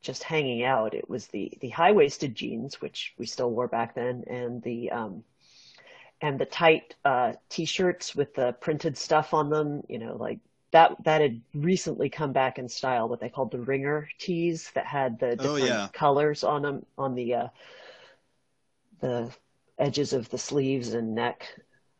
just 0.00 0.24
hanging 0.24 0.64
out, 0.64 0.94
it 0.94 1.08
was 1.08 1.28
the, 1.28 1.52
the 1.60 1.68
high 1.68 1.92
waisted 1.92 2.34
jeans, 2.34 2.80
which 2.80 3.14
we 3.18 3.26
still 3.26 3.50
wore 3.50 3.68
back 3.68 3.94
then, 3.94 4.24
and 4.26 4.60
the, 4.62 4.90
um, 4.90 5.22
and 6.22 6.38
the 6.38 6.46
tight, 6.46 6.94
uh, 7.04 7.32
t-shirts 7.48 8.14
with 8.14 8.32
the 8.34 8.52
printed 8.60 8.96
stuff 8.96 9.34
on 9.34 9.50
them, 9.50 9.82
you 9.88 9.98
know, 9.98 10.16
like 10.16 10.38
that 10.70 10.96
that 11.04 11.20
had 11.20 11.40
recently 11.52 12.08
come 12.08 12.32
back 12.32 12.58
in 12.58 12.68
style, 12.68 13.08
what 13.08 13.20
they 13.20 13.28
called 13.28 13.50
the 13.50 13.58
ringer 13.58 14.08
tees 14.18 14.70
that 14.74 14.86
had 14.86 15.18
the 15.18 15.32
oh, 15.32 15.36
different 15.36 15.62
oh, 15.62 15.66
yeah. 15.66 15.88
colors 15.92 16.44
on 16.44 16.62
them 16.62 16.86
on 16.96 17.14
the 17.14 17.34
uh, 17.34 17.48
the 19.00 19.30
edges 19.78 20.12
of 20.12 20.28
the 20.30 20.38
sleeves 20.38 20.94
and 20.94 21.14
neck. 21.14 21.46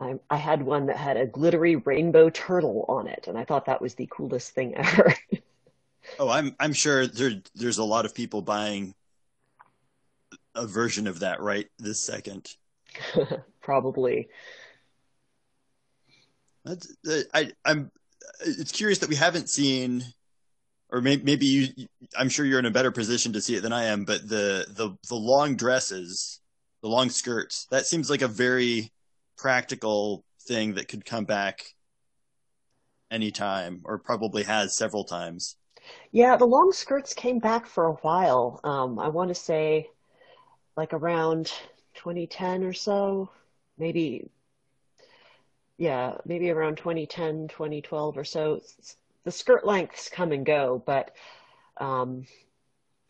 I, 0.00 0.14
I 0.30 0.36
had 0.36 0.62
one 0.62 0.86
that 0.86 0.96
had 0.96 1.16
a 1.16 1.26
glittery 1.26 1.76
rainbow 1.76 2.30
turtle 2.30 2.84
on 2.88 3.08
it, 3.08 3.26
and 3.28 3.36
I 3.36 3.44
thought 3.44 3.66
that 3.66 3.82
was 3.82 3.94
the 3.94 4.08
coolest 4.10 4.54
thing 4.54 4.74
ever. 4.76 5.14
oh, 6.18 6.28
I'm 6.28 6.54
I'm 6.60 6.72
sure 6.72 7.06
there 7.06 7.42
there's 7.54 7.78
a 7.78 7.84
lot 7.84 8.06
of 8.06 8.14
people 8.14 8.40
buying 8.40 8.94
a 10.54 10.66
version 10.66 11.08
of 11.08 11.20
that 11.20 11.40
right 11.40 11.68
this 11.78 11.98
second. 11.98 12.54
Probably. 13.62 14.28
That's, 16.64 16.94
uh, 17.08 17.22
I 17.34 17.52
I'm 17.64 17.90
it's 18.44 18.72
curious 18.72 18.98
that 18.98 19.08
we 19.08 19.16
haven't 19.16 19.48
seen, 19.48 20.04
or 20.90 21.00
maybe, 21.00 21.22
maybe 21.24 21.46
you. 21.46 21.86
I'm 22.16 22.28
sure 22.28 22.44
you're 22.44 22.58
in 22.58 22.66
a 22.66 22.70
better 22.70 22.90
position 22.90 23.32
to 23.32 23.40
see 23.40 23.56
it 23.56 23.62
than 23.62 23.72
I 23.72 23.84
am, 23.84 24.04
but 24.04 24.28
the 24.28 24.66
the 24.68 24.96
the 25.08 25.14
long 25.14 25.56
dresses, 25.56 26.40
the 26.82 26.88
long 26.88 27.10
skirts, 27.10 27.66
that 27.70 27.86
seems 27.86 28.10
like 28.10 28.22
a 28.22 28.28
very 28.28 28.92
practical 29.36 30.24
thing 30.46 30.74
that 30.74 30.88
could 30.88 31.04
come 31.04 31.24
back 31.24 31.64
anytime, 33.10 33.82
or 33.84 33.98
probably 33.98 34.42
has 34.44 34.74
several 34.74 35.04
times. 35.04 35.56
Yeah, 36.12 36.36
the 36.36 36.46
long 36.46 36.72
skirts 36.72 37.12
came 37.14 37.38
back 37.38 37.66
for 37.66 37.86
a 37.86 37.94
while. 37.94 38.60
Um, 38.62 38.98
I 38.98 39.08
want 39.08 39.28
to 39.28 39.34
say 39.34 39.90
like 40.76 40.92
around 40.92 41.52
2010 41.94 42.64
or 42.64 42.72
so, 42.72 43.30
maybe, 43.78 44.28
yeah, 45.78 46.16
maybe 46.24 46.50
around 46.50 46.76
2010, 46.76 47.48
2012 47.48 48.18
or 48.18 48.24
so. 48.24 48.60
The 49.24 49.30
skirt 49.30 49.66
lengths 49.66 50.08
come 50.08 50.32
and 50.32 50.44
go, 50.44 50.82
but, 50.84 51.14
um, 51.76 52.26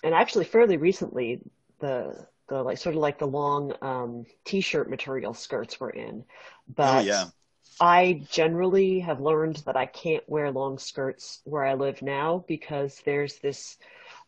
and 0.04 0.14
actually 0.14 0.44
fairly 0.44 0.76
recently, 0.76 1.40
the, 1.80 2.26
the 2.48 2.62
like 2.62 2.78
sort 2.78 2.94
of 2.94 3.00
like 3.00 3.18
the 3.18 3.26
long 3.26 3.72
um, 3.80 4.26
t-shirt 4.44 4.90
material 4.90 5.34
skirts 5.34 5.80
were 5.80 5.90
in, 5.90 6.24
but 6.74 7.02
oh, 7.02 7.06
yeah. 7.06 7.24
I 7.80 8.22
generally 8.30 9.00
have 9.00 9.20
learned 9.20 9.56
that 9.66 9.76
I 9.76 9.86
can't 9.86 10.28
wear 10.28 10.50
long 10.50 10.78
skirts 10.78 11.40
where 11.44 11.64
I 11.64 11.74
live 11.74 12.02
now 12.02 12.44
because 12.46 13.00
there's 13.04 13.38
this 13.38 13.78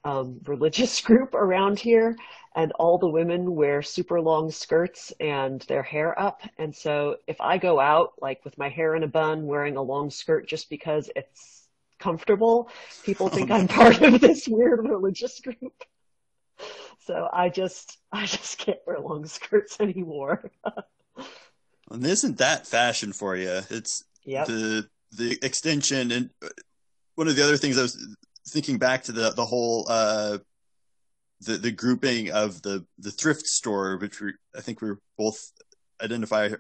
um, 0.05 0.41
religious 0.47 1.01
group 1.09 1.35
around 1.35 1.79
here, 1.79 2.17
and 2.55 2.73
all 2.73 2.99
the 2.99 3.09
women 3.09 3.55
wear 3.55 3.83
super 3.83 4.21
long 4.21 4.51
skirts 4.51 5.13
and 5.19 5.61
their 5.63 5.83
hair 5.83 6.19
up. 6.19 6.43
And 6.59 6.75
so 6.75 7.17
if 7.27 7.41
I 7.41 7.59
go 7.59 7.81
out 7.81 8.13
like 8.21 8.45
with 8.45 8.57
my 8.59 8.69
hair 8.69 8.95
in 8.95 9.03
a 9.03 9.09
bun, 9.09 9.47
wearing 9.47 9.77
a 9.77 9.83
long 9.83 10.11
skirt 10.11 10.47
just 10.47 10.71
because 10.71 11.11
it's 11.17 11.67
comfortable, 11.99 12.71
people 13.05 13.29
think 13.29 13.51
I'm 13.51 13.69
part 13.81 14.01
of 14.03 14.21
this 14.21 14.47
weird 14.47 14.87
religious 14.89 15.41
group. 15.41 15.59
So 17.07 17.29
I 17.31 17.51
just 17.51 17.99
I 18.13 18.25
just 18.25 18.57
can't 18.57 18.79
wear 18.87 18.99
long 18.99 19.27
skirts 19.27 19.79
anymore. 19.79 20.51
and 21.91 22.07
isn't 22.07 22.39
that 22.39 22.67
fashion 22.67 23.13
for 23.13 23.37
you? 23.37 23.61
It's 23.69 24.05
yep. 24.25 24.47
the 24.47 24.89
the 25.13 25.39
extension 25.43 26.11
and 26.13 26.31
one 27.17 27.29
of 27.29 27.37
the 27.37 27.45
other 27.45 27.59
things 27.59 27.77
I 27.77 27.83
was 27.83 28.17
thinking 28.49 28.79
back 28.79 29.05
to 29.05 29.13
the 29.13 29.31
the 29.31 29.45
whole 29.45 29.87
uh, 29.89 30.39
the 31.41 31.57
the 31.57 31.71
grouping 31.71 32.31
of 32.31 32.63
the 32.63 32.85
the 32.99 33.11
thrift 33.11 33.47
store, 33.47 33.97
which 33.99 34.21
we 34.21 34.33
I 34.57 34.61
think 34.61 34.81
we 34.81 34.93
both 35.17 35.53
identify 36.03 36.51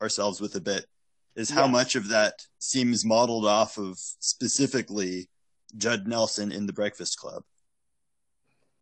ourselves 0.00 0.40
with 0.40 0.54
a 0.56 0.60
bit, 0.60 0.86
is 1.36 1.50
how 1.50 1.64
yes. 1.64 1.72
much 1.72 1.96
of 1.96 2.08
that 2.08 2.34
seems 2.58 3.04
modeled 3.04 3.46
off 3.46 3.78
of 3.78 3.98
specifically 3.98 5.28
Judd 5.76 6.06
Nelson 6.06 6.52
in 6.52 6.66
the 6.66 6.72
Breakfast 6.72 7.18
Club. 7.18 7.42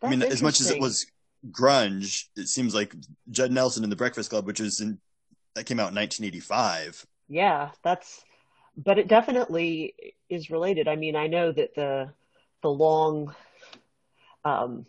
That's 0.01 0.13
I 0.13 0.17
mean, 0.17 0.23
as 0.23 0.43
much 0.43 0.61
as 0.61 0.71
it 0.71 0.81
was 0.81 1.07
grunge, 1.51 2.25
it 2.37 2.49
seems 2.49 2.75
like 2.75 2.95
Judd 3.31 3.53
Nelson 3.53 3.85
in 3.85 3.91
the 3.91 3.97
Breakfast 3.97 4.31
Club, 4.31 4.47
which 4.47 4.61
is 4.61 4.81
in 4.81 4.99
that 5.55 5.67
came 5.67 5.81
out 5.81 5.91
in 5.91 5.97
1985. 5.97 7.07
Yeah, 7.29 7.71
that's, 7.83 8.25
but 8.77 8.99
it 8.99 9.09
definitely 9.09 9.95
is 10.29 10.51
related. 10.51 10.89
I 10.89 10.97
mean, 10.97 11.17
I 11.17 11.27
know 11.27 11.53
that 11.53 11.75
the 11.75 12.13
the 12.63 12.71
long, 12.71 13.35
um, 14.45 14.87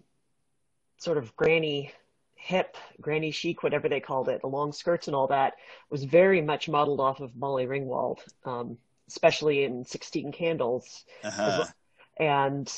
sort 0.98 1.18
of 1.18 1.36
granny 1.36 1.92
hip, 2.36 2.76
granny 3.00 3.32
chic, 3.32 3.64
whatever 3.64 3.88
they 3.88 4.00
called 4.00 4.28
it, 4.28 4.42
the 4.42 4.48
long 4.48 4.74
skirts 4.74 5.08
and 5.08 5.16
all 5.16 5.28
that 5.28 5.54
was 5.90 6.04
very 6.04 6.42
much 6.42 6.68
modeled 6.68 7.00
off 7.00 7.20
of 7.20 7.36
Molly 7.36 7.66
Ringwald, 7.66 8.20
um, 8.46 8.78
especially 9.08 9.64
in 9.64 9.86
16 9.86 10.32
Candles. 10.32 11.06
Uh-huh. 11.24 11.66
And 12.18 12.72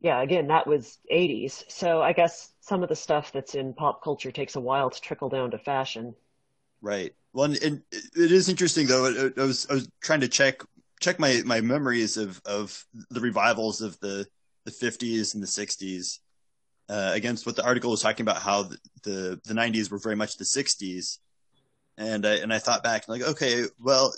yeah, 0.00 0.20
again, 0.20 0.48
that 0.48 0.66
was 0.66 0.98
80s. 1.10 1.64
So 1.70 2.02
I 2.02 2.12
guess 2.12 2.52
some 2.60 2.82
of 2.82 2.90
the 2.90 2.96
stuff 2.96 3.32
that's 3.32 3.54
in 3.54 3.72
pop 3.72 4.02
culture 4.02 4.30
takes 4.30 4.54
a 4.54 4.60
while 4.60 4.90
to 4.90 5.00
trickle 5.00 5.30
down 5.30 5.50
to 5.52 5.58
fashion. 5.58 6.14
Right. 6.82 7.14
Well, 7.32 7.46
and 7.46 7.82
it 7.90 8.30
is 8.30 8.50
interesting 8.50 8.86
though. 8.86 9.32
I 9.36 9.42
was 9.42 9.66
I 9.68 9.74
was 9.74 9.88
trying 10.02 10.20
to 10.20 10.28
check 10.28 10.62
check 11.04 11.18
my 11.18 11.42
my 11.44 11.60
memories 11.60 12.16
of 12.16 12.40
of 12.46 12.84
the 13.10 13.20
revivals 13.20 13.82
of 13.82 14.00
the 14.00 14.26
the 14.64 14.70
50s 14.70 15.34
and 15.34 15.42
the 15.42 15.46
60s 15.46 16.20
uh, 16.88 17.10
against 17.12 17.44
what 17.44 17.56
the 17.56 17.64
article 17.64 17.90
was 17.90 18.00
talking 18.00 18.24
about 18.24 18.40
how 18.40 18.62
the, 18.62 18.78
the, 19.02 19.40
the 19.44 19.52
90s 19.52 19.90
were 19.90 19.98
very 19.98 20.16
much 20.16 20.38
the 20.38 20.44
60s 20.44 21.18
and 21.98 22.26
I 22.26 22.36
and 22.36 22.52
I 22.52 22.58
thought 22.58 22.82
back 22.82 23.06
like 23.06 23.20
okay 23.22 23.64
well 23.78 24.14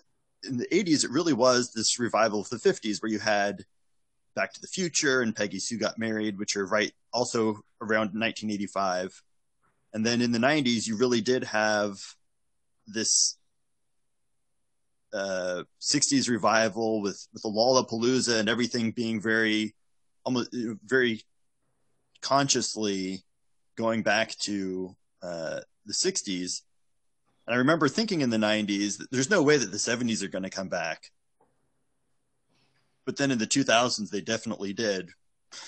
in 0.49 0.57
the 0.57 0.68
80s 0.68 1.05
it 1.05 1.11
really 1.11 1.33
was 1.33 1.72
this 1.72 1.99
revival 1.99 2.40
of 2.40 2.49
the 2.51 2.57
50s 2.57 3.03
where 3.03 3.11
you 3.11 3.18
had 3.18 3.64
Back 4.37 4.53
to 4.53 4.61
the 4.61 4.68
Future 4.68 5.22
and 5.22 5.35
Peggy 5.35 5.59
Sue 5.59 5.79
Got 5.79 5.99
Married 5.99 6.38
which 6.38 6.57
are 6.57 6.66
right 6.66 6.92
also 7.12 7.61
around 7.81 8.14
1985 8.14 9.22
and 9.92 10.07
then 10.07 10.22
in 10.22 10.31
the 10.31 10.38
90s 10.38 10.87
you 10.87 10.96
really 10.96 11.20
did 11.20 11.42
have 11.42 11.99
this 12.87 13.37
uh, 15.16 15.64
60s 15.81 16.29
revival 16.29 17.00
with 17.00 17.26
with 17.33 17.42
the 17.42 17.48
Lollapalooza 17.48 18.38
and 18.38 18.48
everything 18.48 18.90
being 18.90 19.20
very 19.20 19.74
almost 20.24 20.55
very 20.85 21.22
consciously 22.20 23.24
going 23.76 24.02
back 24.02 24.31
to 24.38 24.96
uh, 25.22 25.61
the 25.85 25.92
60s. 25.92 26.62
And 27.46 27.55
I 27.55 27.59
remember 27.59 27.88
thinking 27.88 28.22
in 28.22 28.31
the 28.31 28.37
90s 28.37 28.98
that 28.98 29.11
there's 29.11 29.31
no 29.31 29.42
way 29.42 29.57
that 29.57 29.70
the 29.70 29.76
70s 29.76 30.22
are 30.22 30.29
going 30.29 30.42
to 30.42 30.50
come 30.50 30.68
back. 30.68 31.12
But 33.05 33.16
then 33.16 33.31
in 33.31 33.38
the 33.38 33.46
2000s, 33.46 34.11
they 34.11 34.20
definitely 34.20 34.72
did. 34.72 35.11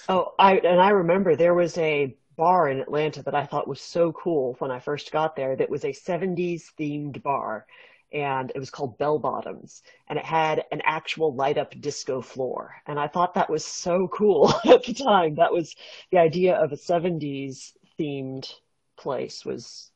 Oh, 0.08 0.34
I 0.38 0.56
and 0.58 0.80
I 0.80 0.90
remember 0.90 1.36
there 1.36 1.54
was 1.54 1.78
a 1.78 2.16
bar 2.36 2.68
in 2.68 2.80
Atlanta 2.80 3.22
that 3.22 3.34
I 3.34 3.46
thought 3.46 3.68
was 3.68 3.80
so 3.80 4.12
cool 4.12 4.56
when 4.58 4.70
I 4.70 4.80
first 4.80 5.12
got 5.12 5.36
there. 5.36 5.54
That 5.54 5.70
was 5.70 5.84
a 5.84 5.88
70s 5.92 6.64
themed 6.78 7.22
bar, 7.22 7.66
and 8.12 8.50
it 8.54 8.58
was 8.58 8.70
called 8.70 8.98
Bell 8.98 9.18
Bottoms 9.18 9.82
and 10.08 10.18
it 10.18 10.24
had 10.24 10.64
an 10.72 10.80
actual 10.84 11.34
light 11.34 11.58
up 11.58 11.78
disco 11.80 12.20
floor. 12.22 12.74
And 12.86 12.98
I 12.98 13.06
thought 13.06 13.34
that 13.34 13.50
was 13.50 13.64
so 13.64 14.08
cool 14.08 14.52
at 14.64 14.84
the 14.84 14.94
time. 14.94 15.34
That 15.36 15.52
was 15.52 15.74
the 16.10 16.18
idea 16.18 16.56
of 16.56 16.72
a 16.72 16.76
70s 16.76 17.72
themed 17.98 18.50
place 18.96 19.44
was, 19.44 19.90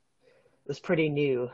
was 0.66 0.78
pretty 0.78 1.08
new 1.08 1.50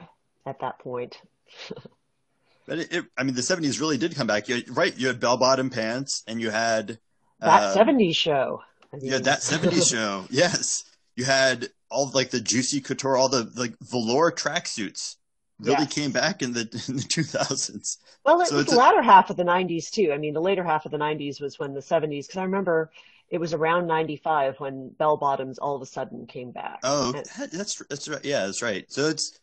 at 0.47 0.61
that 0.61 0.79
point. 0.81 1.21
but 2.67 2.79
it, 2.79 2.93
it, 2.93 3.05
I 3.17 3.23
mean, 3.23 3.35
the 3.35 3.41
70s 3.41 3.81
really 3.81 3.99
did 3.99 4.17
come 4.17 4.27
back. 4.27 4.49
You, 4.49 4.63
right. 4.69 4.97
You 4.97 5.07
had 5.07 5.21
bell 5.21 5.37
bottom 5.37 5.71
pants 5.71 6.25
and 6.27 6.41
you 6.41 6.51
had 6.51 6.99
that 7.41 7.77
uh, 7.77 7.77
70s 7.77 8.17
show. 8.17 8.63
Yeah, 9.01 9.19
that 9.19 9.41
70s 9.41 9.91
show. 9.91 10.25
Yes. 10.31 10.85
You 11.15 11.25
had 11.25 11.69
all 11.91 12.11
like 12.15 12.31
the 12.31 12.41
juicy 12.41 12.81
couture, 12.81 13.17
all 13.17 13.29
the 13.29 13.51
like 13.57 13.75
velour 13.81 14.31
tracksuits 14.31 15.17
really 15.61 15.81
yes. 15.81 15.93
came 15.93 16.11
back 16.11 16.43
in 16.43 16.53
the 16.53 16.61
in 16.89 16.97
the 16.97 17.03
2000s. 17.03 17.99
Well, 18.25 18.41
it 18.41 18.49
so 18.49 18.57
was 18.57 18.67
the 18.67 18.77
a, 18.77 18.79
latter 18.79 19.03
half 19.03 19.31
of 19.31 19.37
the 19.37 19.45
90s 19.45 19.91
too. 19.91 20.13
I 20.13 20.19
mean, 20.19 20.35
the 20.35 20.41
later 20.41 20.65
half 20.65 20.85
of 20.85 20.93
the 20.93 20.99
90s 20.99 21.41
was 21.41 21.59
when 21.59 21.75
the 21.75 21.81
70s, 21.81 22.27
because 22.27 22.37
I 22.37 22.45
remember 22.45 22.91
it 23.31 23.39
was 23.39 23.53
around 23.53 23.87
95 23.87 24.59
when 24.59 24.91
bell 24.99 25.17
bottoms 25.17 25.59
all 25.59 25.77
of 25.77 25.83
a 25.83 25.87
sudden 25.87 26.27
came 26.27 26.51
back. 26.51 26.81
Oh, 26.83 27.13
and, 27.15 27.27
that's 27.53 27.83
that's 27.89 28.09
right. 28.09 28.25
Yeah, 28.25 28.47
that's 28.47 28.63
right. 28.63 28.91
So 28.91 29.09
it's 29.09 29.39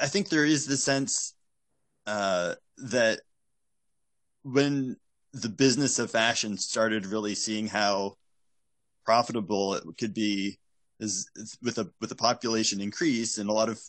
I 0.00 0.06
think 0.06 0.28
there 0.28 0.44
is 0.44 0.66
the 0.66 0.76
sense 0.76 1.34
uh, 2.06 2.54
that 2.78 3.20
when 4.42 4.96
the 5.32 5.48
business 5.48 5.98
of 5.98 6.10
fashion 6.10 6.56
started 6.56 7.06
really 7.06 7.34
seeing 7.34 7.66
how 7.66 8.16
profitable 9.04 9.74
it 9.74 9.84
could 9.98 10.14
be 10.14 10.58
is 11.00 11.30
with 11.62 11.78
a 11.78 11.90
with 12.00 12.10
a 12.12 12.16
population 12.16 12.80
increase 12.80 13.38
and 13.38 13.48
a 13.48 13.52
lot 13.52 13.68
of 13.68 13.80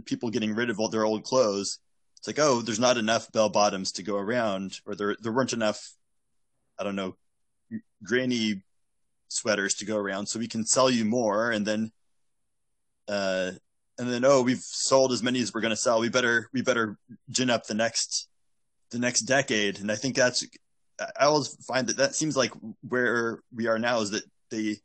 people 0.00 0.30
getting 0.30 0.54
rid 0.54 0.70
of 0.70 0.80
all 0.80 0.88
their 0.88 1.04
old 1.04 1.24
clothes, 1.24 1.78
it's 2.18 2.26
like, 2.26 2.38
oh, 2.38 2.62
there's 2.62 2.80
not 2.80 2.96
enough 2.96 3.30
bell 3.32 3.48
bottoms 3.48 3.92
to 3.92 4.02
go 4.02 4.16
around, 4.16 4.80
or 4.86 4.94
there 4.94 5.16
there 5.20 5.32
weren't 5.32 5.52
enough, 5.52 5.92
I 6.78 6.84
don't 6.84 6.96
know, 6.96 7.16
granny 8.02 8.62
sweaters 9.28 9.74
to 9.74 9.84
go 9.84 9.96
around, 9.96 10.26
so 10.26 10.38
we 10.38 10.48
can 10.48 10.64
sell 10.64 10.88
you 10.88 11.04
more, 11.04 11.50
and 11.50 11.66
then, 11.66 11.90
uh, 13.08 13.50
and 13.98 14.10
then 14.10 14.24
oh, 14.24 14.42
we've 14.42 14.62
sold 14.62 15.12
as 15.12 15.22
many 15.22 15.40
as 15.40 15.52
we're 15.52 15.60
going 15.60 15.70
to 15.70 15.76
sell. 15.76 16.00
We 16.00 16.08
better 16.08 16.48
we 16.52 16.62
better 16.62 16.96
gin 17.28 17.50
up 17.50 17.66
the 17.66 17.74
next 17.74 18.28
the 18.90 18.98
next 18.98 19.22
decade, 19.22 19.80
and 19.80 19.90
I 19.90 19.96
think 19.96 20.14
that's 20.14 20.46
I 21.00 21.24
always 21.24 21.48
find 21.66 21.88
that 21.88 21.96
that 21.96 22.14
seems 22.14 22.36
like 22.36 22.52
where 22.86 23.40
we 23.54 23.66
are 23.66 23.78
now 23.78 24.00
is 24.00 24.10
that 24.10 24.24
they 24.50 24.76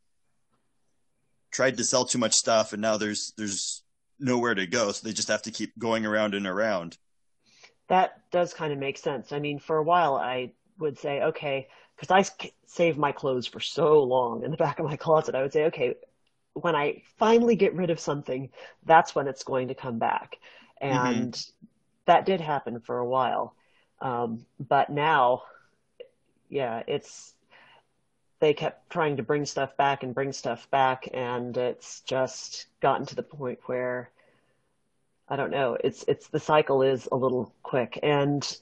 tried 1.51 1.77
to 1.77 1.83
sell 1.83 2.05
too 2.05 2.17
much 2.17 2.33
stuff, 2.33 2.73
and 2.73 2.81
now 2.81 2.97
there's 2.97 3.33
there's 3.37 3.83
nowhere 4.19 4.55
to 4.55 4.67
go, 4.67 4.91
so 4.91 5.05
they 5.05 5.13
just 5.13 5.27
have 5.27 5.43
to 5.43 5.51
keep 5.51 5.77
going 5.77 6.05
around 6.05 6.33
and 6.33 6.47
around. 6.47 6.97
That 7.87 8.21
does 8.31 8.53
kind 8.53 8.73
of 8.73 8.79
make 8.79 8.97
sense. 8.97 9.31
I 9.31 9.39
mean, 9.39 9.59
for 9.59 9.77
a 9.77 9.83
while, 9.83 10.15
I 10.15 10.51
would 10.79 10.99
say, 10.99 11.21
okay, 11.21 11.67
because 11.95 12.11
I 12.11 12.45
saved 12.65 12.97
my 12.97 13.11
clothes 13.11 13.47
for 13.47 13.59
so 13.59 14.03
long 14.03 14.43
in 14.43 14.51
the 14.51 14.57
back 14.57 14.79
of 14.79 14.85
my 14.85 14.97
closet, 14.97 15.35
I 15.35 15.41
would 15.41 15.53
say, 15.53 15.65
okay, 15.65 15.95
when 16.53 16.75
I 16.75 17.01
finally 17.17 17.55
get 17.55 17.75
rid 17.75 17.89
of 17.89 17.99
something, 17.99 18.49
that's 18.85 19.15
when 19.15 19.27
it's 19.27 19.43
going 19.43 19.69
to 19.69 19.75
come 19.75 19.99
back. 19.99 20.37
And 20.79 21.33
mm-hmm. 21.33 21.65
that 22.05 22.25
did 22.25 22.41
happen 22.41 22.79
for 22.79 22.97
a 22.97 23.07
while. 23.07 23.55
Um, 24.01 24.45
but 24.59 24.89
now, 24.89 25.43
yeah, 26.49 26.83
it's, 26.87 27.33
they 28.39 28.53
kept 28.53 28.89
trying 28.89 29.17
to 29.17 29.23
bring 29.23 29.45
stuff 29.45 29.75
back 29.77 30.03
and 30.03 30.13
bring 30.13 30.31
stuff 30.31 30.69
back, 30.69 31.07
and 31.13 31.57
it's 31.57 32.01
just 32.01 32.67
gotten 32.81 33.05
to 33.07 33.15
the 33.15 33.23
point 33.23 33.59
where 33.65 34.09
I 35.29 35.35
don't 35.35 35.51
know. 35.51 35.77
It's 35.83 36.03
it's 36.07 36.27
the 36.27 36.39
cycle 36.39 36.81
is 36.81 37.07
a 37.11 37.15
little 37.15 37.53
quick, 37.63 37.99
and 38.03 38.57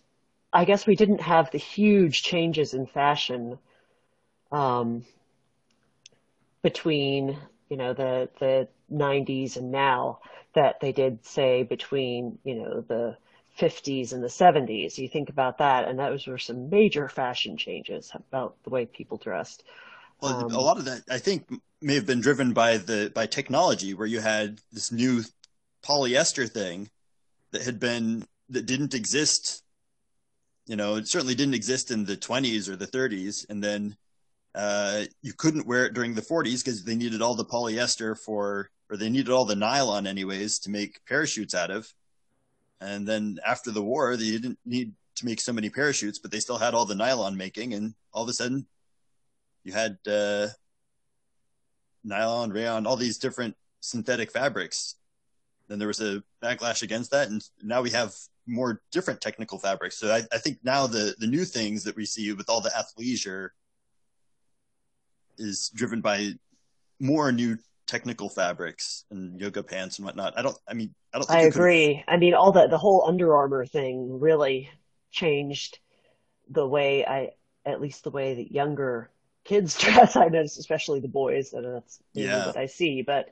I 0.54 0.66
guess 0.66 0.88
we 0.88 0.96
didn't 0.96 1.22
have 1.22 1.52
the 1.52 1.58
huge 1.58 2.24
changes 2.24 2.74
in 2.74 2.86
fashion 2.88 3.60
um, 4.52 5.06
between 6.62 7.38
you 7.70 7.78
know 7.78 7.94
the 7.94 8.30
the 8.40 8.68
90s 8.92 9.58
and 9.58 9.72
now 9.72 10.20
that 10.54 10.80
they 10.80 10.92
did 10.92 11.26
say 11.26 11.64
between 11.64 12.38
you 12.44 12.56
know 12.56 12.82
the 12.82 13.18
50s 13.60 14.14
and 14.14 14.24
the 14.24 14.28
70s. 14.28 14.98
You 14.98 15.08
think 15.08 15.30
about 15.30 15.58
that, 15.60 15.88
and 15.88 15.98
those 15.98 16.28
were 16.28 16.38
some 16.38 16.70
major 16.70 17.08
fashion 17.08 17.58
changes 17.58 18.12
about 18.14 18.56
the 18.64 18.70
way 18.70 18.86
people 18.86 19.18
dressed. 19.18 19.64
Well, 20.22 20.46
um, 20.46 20.52
a 20.52 20.60
lot 20.60 20.78
of 20.78 20.86
that 20.86 21.04
I 21.10 21.18
think 21.18 21.50
may 21.82 21.96
have 21.96 22.06
been 22.06 22.22
driven 22.22 22.54
by 22.54 22.78
the 22.78 23.12
by 23.14 23.26
technology, 23.26 23.94
where 23.94 24.08
you 24.08 24.20
had 24.20 24.60
this 24.72 24.92
new 24.92 25.24
polyester 25.84 26.50
thing 26.50 26.90
that 27.52 27.64
had 27.64 27.80
been 27.80 28.26
that 28.50 28.66
didn't 28.66 28.94
exist. 28.94 29.64
You 30.68 30.76
know, 30.76 30.96
it 30.96 31.08
certainly 31.08 31.36
didn't 31.36 31.54
exist 31.54 31.92
in 31.92 32.06
the 32.06 32.18
20s 32.18 32.68
or 32.68 32.76
the 32.76 32.88
30s, 32.88 33.46
and 33.50 33.64
then 33.64 33.96
uh, 34.56 35.04
you 35.22 35.34
couldn't 35.34 35.68
wear 35.68 35.86
it 35.86 35.94
during 35.94 36.16
the 36.16 36.22
40s 36.22 36.64
because 36.64 36.84
they 36.84 36.96
needed 36.96 37.22
all 37.22 37.36
the 37.36 37.46
polyester 37.46 38.18
for, 38.18 38.72
or 38.90 38.98
they 38.98 39.10
needed 39.10 39.30
all 39.30 39.46
the 39.46 39.56
nylon 39.56 40.08
anyways 40.08 40.58
to 40.60 40.72
make 40.72 41.06
parachutes 41.06 41.54
out 41.54 41.70
of. 41.70 41.94
And 42.82 43.08
then 43.08 43.40
after 43.46 43.72
the 43.72 43.82
war, 43.84 44.18
they 44.18 44.32
didn't 44.32 44.60
need 44.66 44.94
to 45.16 45.26
make 45.26 45.40
so 45.40 45.54
many 45.54 45.70
parachutes, 45.70 46.20
but 46.20 46.32
they 46.32 46.40
still 46.40 46.58
had 46.58 46.74
all 46.74 46.86
the 46.86 46.96
nylon 46.96 47.38
making, 47.38 47.74
and 47.74 47.94
all 48.14 48.24
of 48.24 48.30
a 48.30 48.34
sudden, 48.34 48.66
you 49.64 49.72
had 49.72 49.98
uh, 50.08 50.48
nylon, 52.04 52.52
rayon, 52.52 52.86
all 52.86 52.98
these 52.98 53.18
different 53.18 53.56
synthetic 53.80 54.32
fabrics. 54.32 54.96
Then 55.68 55.80
there 55.80 55.88
was 55.88 56.02
a 56.02 56.22
backlash 56.44 56.84
against 56.84 57.12
that, 57.12 57.30
and 57.30 57.44
now 57.64 57.82
we 57.82 57.90
have 57.92 58.14
more 58.46 58.82
different 58.92 59.22
technical 59.22 59.58
fabrics. 59.58 59.98
So 59.98 60.14
I, 60.14 60.24
I 60.32 60.38
think 60.38 60.60
now 60.64 60.86
the 60.86 61.16
the 61.18 61.28
new 61.28 61.46
things 61.46 61.84
that 61.86 61.96
we 61.96 62.06
see 62.06 62.32
with 62.34 62.50
all 62.50 62.62
the 62.62 62.70
athleisure 62.70 63.50
is 65.38 65.70
driven 65.70 66.02
by 66.02 66.34
more 67.00 67.32
new 67.32 67.58
technical 67.88 68.30
fabrics 68.30 69.06
and 69.12 69.40
yoga 69.40 69.64
pants 69.64 69.98
and 69.98 70.06
whatnot. 70.06 70.38
I 70.38 70.42
don't. 70.42 70.58
I 70.68 70.74
mean, 70.74 70.94
I 71.14 71.20
don't. 71.20 71.30
I 71.30 71.42
agree. 71.42 72.04
I 72.08 72.18
mean, 72.18 72.34
all 72.34 72.52
the 72.52 72.68
the 72.68 72.78
whole 72.78 73.04
Under 73.08 73.36
Armour 73.36 73.66
thing 73.66 74.20
really 74.20 74.70
changed 75.12 75.80
the 76.50 76.68
way 76.68 77.06
I, 77.06 77.32
at 77.66 77.82
least 77.82 78.04
the 78.04 78.12
way 78.12 78.36
that 78.36 78.52
younger 78.52 79.10
kids 79.44 79.78
dress. 79.80 80.16
I 80.16 80.28
notice, 80.28 80.58
especially 80.58 81.00
the 81.00 81.08
boys, 81.08 81.54
and 81.54 81.76
that's 81.76 82.00
yeah. 82.14 82.48
what 82.48 82.58
I 82.58 82.66
see. 82.66 83.02
But 83.02 83.30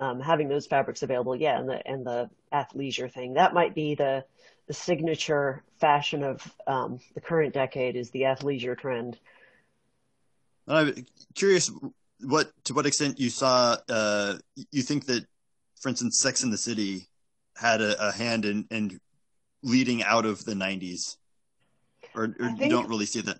um, 0.00 0.20
having 0.20 0.48
those 0.48 0.66
fabrics 0.66 1.02
available, 1.02 1.36
yeah, 1.36 1.58
and 1.58 1.68
the 1.68 1.86
and 1.86 2.06
the 2.06 2.30
athleisure 2.52 3.10
thing 3.10 3.34
that 3.34 3.54
might 3.54 3.74
be 3.74 3.94
the 3.94 4.24
the 4.66 4.74
signature 4.74 5.62
fashion 5.80 6.22
of 6.22 6.54
um, 6.66 7.00
the 7.14 7.20
current 7.20 7.54
decade 7.54 7.96
is 7.96 8.10
the 8.10 8.22
athleisure 8.22 8.78
trend. 8.78 9.18
I'm 10.68 11.04
curious 11.34 11.70
what 12.22 12.50
to 12.64 12.74
what 12.74 12.86
extent 12.86 13.18
you 13.18 13.30
saw 13.30 13.76
uh, 13.88 14.34
you 14.70 14.82
think 14.82 15.06
that 15.06 15.26
for 15.80 15.88
instance 15.88 16.18
sex 16.18 16.42
in 16.42 16.50
the 16.50 16.58
city 16.58 17.08
had 17.56 17.80
a, 17.80 18.08
a 18.08 18.12
hand 18.12 18.44
in, 18.44 18.66
in 18.70 19.00
leading 19.62 20.02
out 20.02 20.24
of 20.24 20.44
the 20.44 20.54
90s 20.54 21.16
or, 22.14 22.24
or 22.24 22.48
think, 22.48 22.60
you 22.60 22.68
don't 22.68 22.88
really 22.88 23.06
see 23.06 23.20
that? 23.20 23.38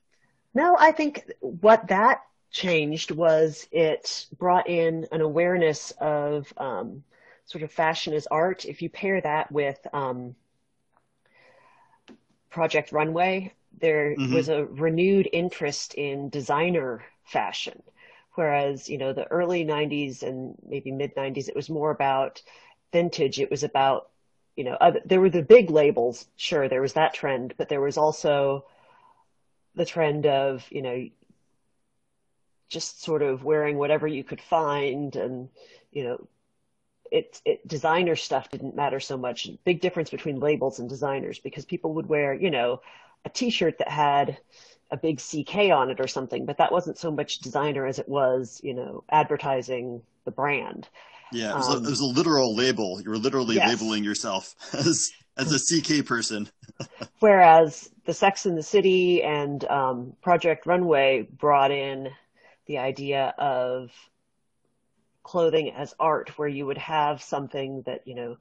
No 0.54 0.76
i 0.78 0.92
think 0.92 1.30
what 1.40 1.88
that 1.88 2.22
changed 2.50 3.10
was 3.10 3.66
it 3.72 4.26
brought 4.38 4.68
in 4.68 5.06
an 5.10 5.20
awareness 5.20 5.92
of 6.00 6.52
um, 6.58 7.02
sort 7.46 7.64
of 7.64 7.72
fashion 7.72 8.12
as 8.12 8.26
art. 8.26 8.66
If 8.66 8.82
you 8.82 8.90
pair 8.90 9.18
that 9.22 9.50
with 9.50 9.78
um, 9.94 10.34
project 12.50 12.92
runway 12.92 13.54
there 13.80 14.14
mm-hmm. 14.14 14.34
was 14.34 14.48
a 14.48 14.64
renewed 14.64 15.28
interest 15.32 15.94
in 15.94 16.28
designer 16.28 17.02
fashion 17.24 17.82
Whereas, 18.34 18.88
you 18.88 18.98
know, 18.98 19.12
the 19.12 19.30
early 19.30 19.64
90s 19.64 20.22
and 20.22 20.56
maybe 20.66 20.90
mid 20.90 21.14
90s, 21.14 21.48
it 21.48 21.56
was 21.56 21.68
more 21.68 21.90
about 21.90 22.42
vintage. 22.92 23.38
It 23.40 23.50
was 23.50 23.62
about, 23.62 24.10
you 24.56 24.64
know, 24.64 24.76
other, 24.80 25.00
there 25.04 25.20
were 25.20 25.30
the 25.30 25.42
big 25.42 25.70
labels. 25.70 26.26
Sure, 26.36 26.68
there 26.68 26.82
was 26.82 26.94
that 26.94 27.14
trend, 27.14 27.54
but 27.58 27.68
there 27.68 27.80
was 27.80 27.98
also 27.98 28.64
the 29.74 29.84
trend 29.84 30.26
of, 30.26 30.66
you 30.70 30.82
know, 30.82 31.08
just 32.68 33.02
sort 33.02 33.22
of 33.22 33.44
wearing 33.44 33.76
whatever 33.76 34.06
you 34.06 34.24
could 34.24 34.40
find 34.40 35.14
and, 35.16 35.48
you 35.90 36.04
know, 36.04 36.28
it, 37.10 37.40
it 37.44 37.68
designer 37.68 38.16
stuff 38.16 38.50
didn't 38.50 38.74
matter 38.74 38.98
so 38.98 39.18
much. 39.18 39.46
Big 39.64 39.82
difference 39.82 40.08
between 40.08 40.40
labels 40.40 40.78
and 40.78 40.88
designers 40.88 41.38
because 41.38 41.66
people 41.66 41.94
would 41.94 42.06
wear, 42.06 42.32
you 42.32 42.50
know, 42.50 42.80
a 43.26 43.28
t-shirt 43.28 43.78
that 43.78 43.88
had 43.88 44.38
a 44.92 44.96
big 44.96 45.18
CK 45.18 45.72
on 45.72 45.90
it 45.90 45.98
or 45.98 46.06
something, 46.06 46.44
but 46.44 46.58
that 46.58 46.70
wasn't 46.70 46.98
so 46.98 47.10
much 47.10 47.38
designer 47.38 47.86
as 47.86 47.98
it 47.98 48.08
was, 48.08 48.60
you 48.62 48.74
know, 48.74 49.02
advertising 49.10 50.02
the 50.24 50.30
brand. 50.30 50.86
Yeah, 51.32 51.52
it 51.52 51.56
was, 51.56 51.68
um, 51.68 51.82
a, 51.82 51.86
it 51.86 51.90
was 51.90 52.00
a, 52.00 52.04
literal 52.04 52.54
label. 52.54 53.00
You 53.00 53.08
were 53.08 53.16
literally 53.16 53.56
yes. 53.56 53.68
labeling 53.70 54.04
yourself 54.04 54.54
as 54.74 55.10
as 55.38 55.50
a 55.50 55.58
CK 55.58 56.06
person. 56.06 56.48
Whereas 57.20 57.90
the 58.04 58.12
Sex 58.12 58.44
in 58.44 58.54
the 58.54 58.62
City 58.62 59.22
and 59.22 59.64
um, 59.64 60.12
Project 60.20 60.66
Runway 60.66 61.22
brought 61.22 61.70
in 61.70 62.10
the 62.66 62.76
idea 62.76 63.34
of 63.38 63.90
clothing 65.22 65.72
as 65.72 65.94
art, 65.98 66.36
where 66.36 66.48
you 66.48 66.66
would 66.66 66.78
have 66.78 67.22
something 67.22 67.80
that 67.86 68.06
you 68.06 68.14
know 68.14 68.36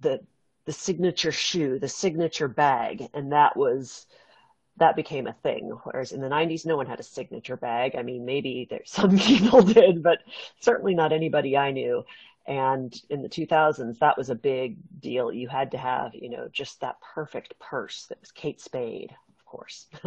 the 0.00 0.20
the 0.66 0.72
signature 0.72 1.32
shoe, 1.32 1.80
the 1.80 1.88
signature 1.88 2.48
bag, 2.48 3.08
and 3.12 3.32
that 3.32 3.56
was 3.56 4.06
that 4.78 4.96
became 4.96 5.26
a 5.26 5.32
thing. 5.32 5.70
Whereas 5.84 6.12
in 6.12 6.20
the 6.20 6.28
90s, 6.28 6.66
no 6.66 6.76
one 6.76 6.86
had 6.86 7.00
a 7.00 7.04
signature 7.04 7.56
bag. 7.56 7.96
I 7.96 8.02
mean, 8.02 8.24
maybe 8.24 8.66
there, 8.68 8.82
some 8.84 9.18
people 9.18 9.62
did, 9.62 10.02
but 10.02 10.18
certainly 10.60 10.94
not 10.94 11.12
anybody 11.12 11.56
I 11.56 11.70
knew. 11.70 12.04
And 12.46 12.94
in 13.10 13.22
the 13.22 13.28
2000s, 13.28 13.98
that 13.98 14.16
was 14.16 14.30
a 14.30 14.34
big 14.34 14.76
deal. 15.00 15.32
You 15.32 15.48
had 15.48 15.72
to 15.72 15.78
have, 15.78 16.14
you 16.14 16.30
know, 16.30 16.48
just 16.52 16.80
that 16.80 16.96
perfect 17.14 17.58
purse 17.58 18.06
that 18.06 18.20
was 18.20 18.30
Kate 18.30 18.60
Spade, 18.60 19.10
of 19.36 19.44
course, 19.44 19.86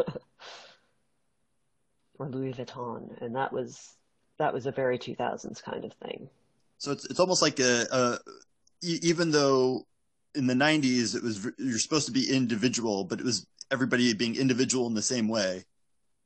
or 2.17 2.29
Louis 2.29 2.53
Vuitton. 2.53 3.21
And 3.21 3.35
that 3.35 3.51
was, 3.51 3.95
that 4.37 4.53
was 4.53 4.67
a 4.67 4.71
very 4.71 4.97
2000s 4.97 5.61
kind 5.61 5.83
of 5.83 5.91
thing. 5.93 6.29
So 6.77 6.93
it's, 6.93 7.03
it's 7.05 7.19
almost 7.19 7.41
like 7.41 7.59
a, 7.59 7.87
a 7.91 8.19
even 8.81 9.31
though 9.31 9.85
in 10.35 10.47
the 10.47 10.53
90s 10.53 11.15
it 11.15 11.23
was 11.23 11.47
you're 11.57 11.79
supposed 11.79 12.05
to 12.05 12.11
be 12.11 12.29
individual 12.29 13.03
but 13.03 13.19
it 13.19 13.25
was 13.25 13.47
everybody 13.71 14.13
being 14.13 14.35
individual 14.35 14.87
in 14.87 14.93
the 14.93 15.01
same 15.01 15.27
way. 15.27 15.65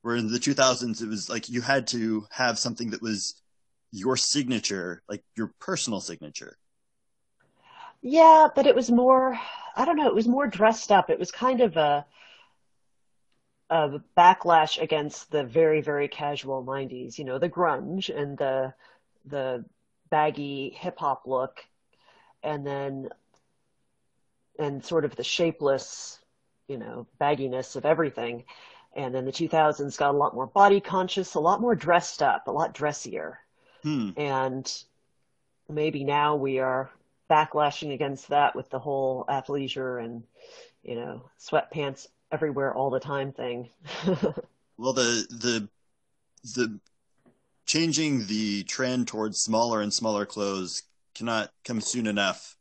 Where 0.02 0.16
in 0.16 0.32
the 0.32 0.40
2000s, 0.40 1.02
it 1.02 1.08
was 1.08 1.30
like 1.30 1.50
you 1.50 1.62
had 1.62 1.88
to 1.88 2.28
have 2.30 2.60
something 2.60 2.90
that 2.90 3.02
was 3.02 3.42
your 3.92 4.18
signature, 4.18 5.02
like 5.08 5.24
your 5.38 5.54
personal 5.60 6.02
signature. 6.02 6.58
Yeah, 8.02 8.48
but 8.54 8.68
it 8.68 8.76
was 8.76 8.92
more, 8.92 9.40
I 9.78 9.86
don't 9.86 9.96
know, 9.96 10.08
it 10.08 10.16
was 10.16 10.28
more 10.28 10.48
dressed 10.48 10.92
up. 10.92 11.10
It 11.10 11.20
was 11.20 11.32
kind 11.32 11.62
of 11.62 11.78
a, 11.78 12.06
a 13.70 14.02
backlash 14.18 14.82
against 14.82 15.32
the 15.32 15.46
very, 15.46 15.80
very 15.80 16.10
casual 16.10 16.66
90s, 16.66 17.18
you 17.18 17.24
know, 17.24 17.40
the 17.40 17.50
grunge 17.50 18.14
and 18.14 18.38
the, 18.38 18.74
the 19.26 19.64
baggy 20.10 20.76
hip 20.78 21.00
hop 21.00 21.24
look 21.26 21.64
and 22.44 22.68
then, 22.68 23.08
and 24.60 24.84
sort 24.84 25.06
of 25.06 25.16
the 25.16 25.24
shapeless 25.24 26.20
you 26.68 26.78
know, 26.78 27.08
bagginess 27.20 27.76
of 27.76 27.86
everything. 27.86 28.44
And 28.96 29.14
then 29.14 29.26
the 29.26 29.32
2000s 29.32 29.98
got 29.98 30.14
a 30.14 30.18
lot 30.18 30.36
more 30.36 30.48
body 30.48 30.80
conscious, 30.80 31.34
a 31.34 31.40
lot 31.40 31.62
more 31.62 31.76
dressed 31.76 32.22
up, 32.22 32.48
a 32.48 32.52
lot 32.52 32.74
dressier. 32.74 33.40
Hmm. 33.82 34.12
And 34.18 34.84
maybe 35.70 36.04
now 36.04 36.36
we 36.36 36.60
are 36.60 36.90
backlashing 37.30 37.94
against 37.94 38.30
that 38.30 38.56
with 38.56 38.70
the 38.70 38.80
whole 38.80 39.26
athleisure 39.28 40.04
and, 40.04 40.24
you 40.84 40.96
know, 40.96 41.24
sweatpants 41.40 42.08
everywhere 42.32 42.74
all 42.74 42.90
the 42.90 43.00
time 43.00 43.32
thing. 43.32 43.70
well, 44.78 44.94
the, 44.94 45.26
the, 45.30 45.70
the 46.56 46.80
changing 47.66 48.28
the 48.28 48.64
trend 48.64 49.08
towards 49.08 49.40
smaller 49.40 49.82
and 49.82 49.94
smaller 49.94 50.26
clothes 50.26 50.84
cannot 51.16 51.52
come 51.64 51.82
soon 51.82 52.06
enough 52.06 52.58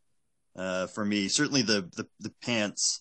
uh, 0.56 0.86
for 0.86 1.04
me. 1.04 1.28
Certainly 1.28 1.62
the, 1.62 1.88
the, 1.96 2.06
the 2.20 2.32
pants 2.42 3.00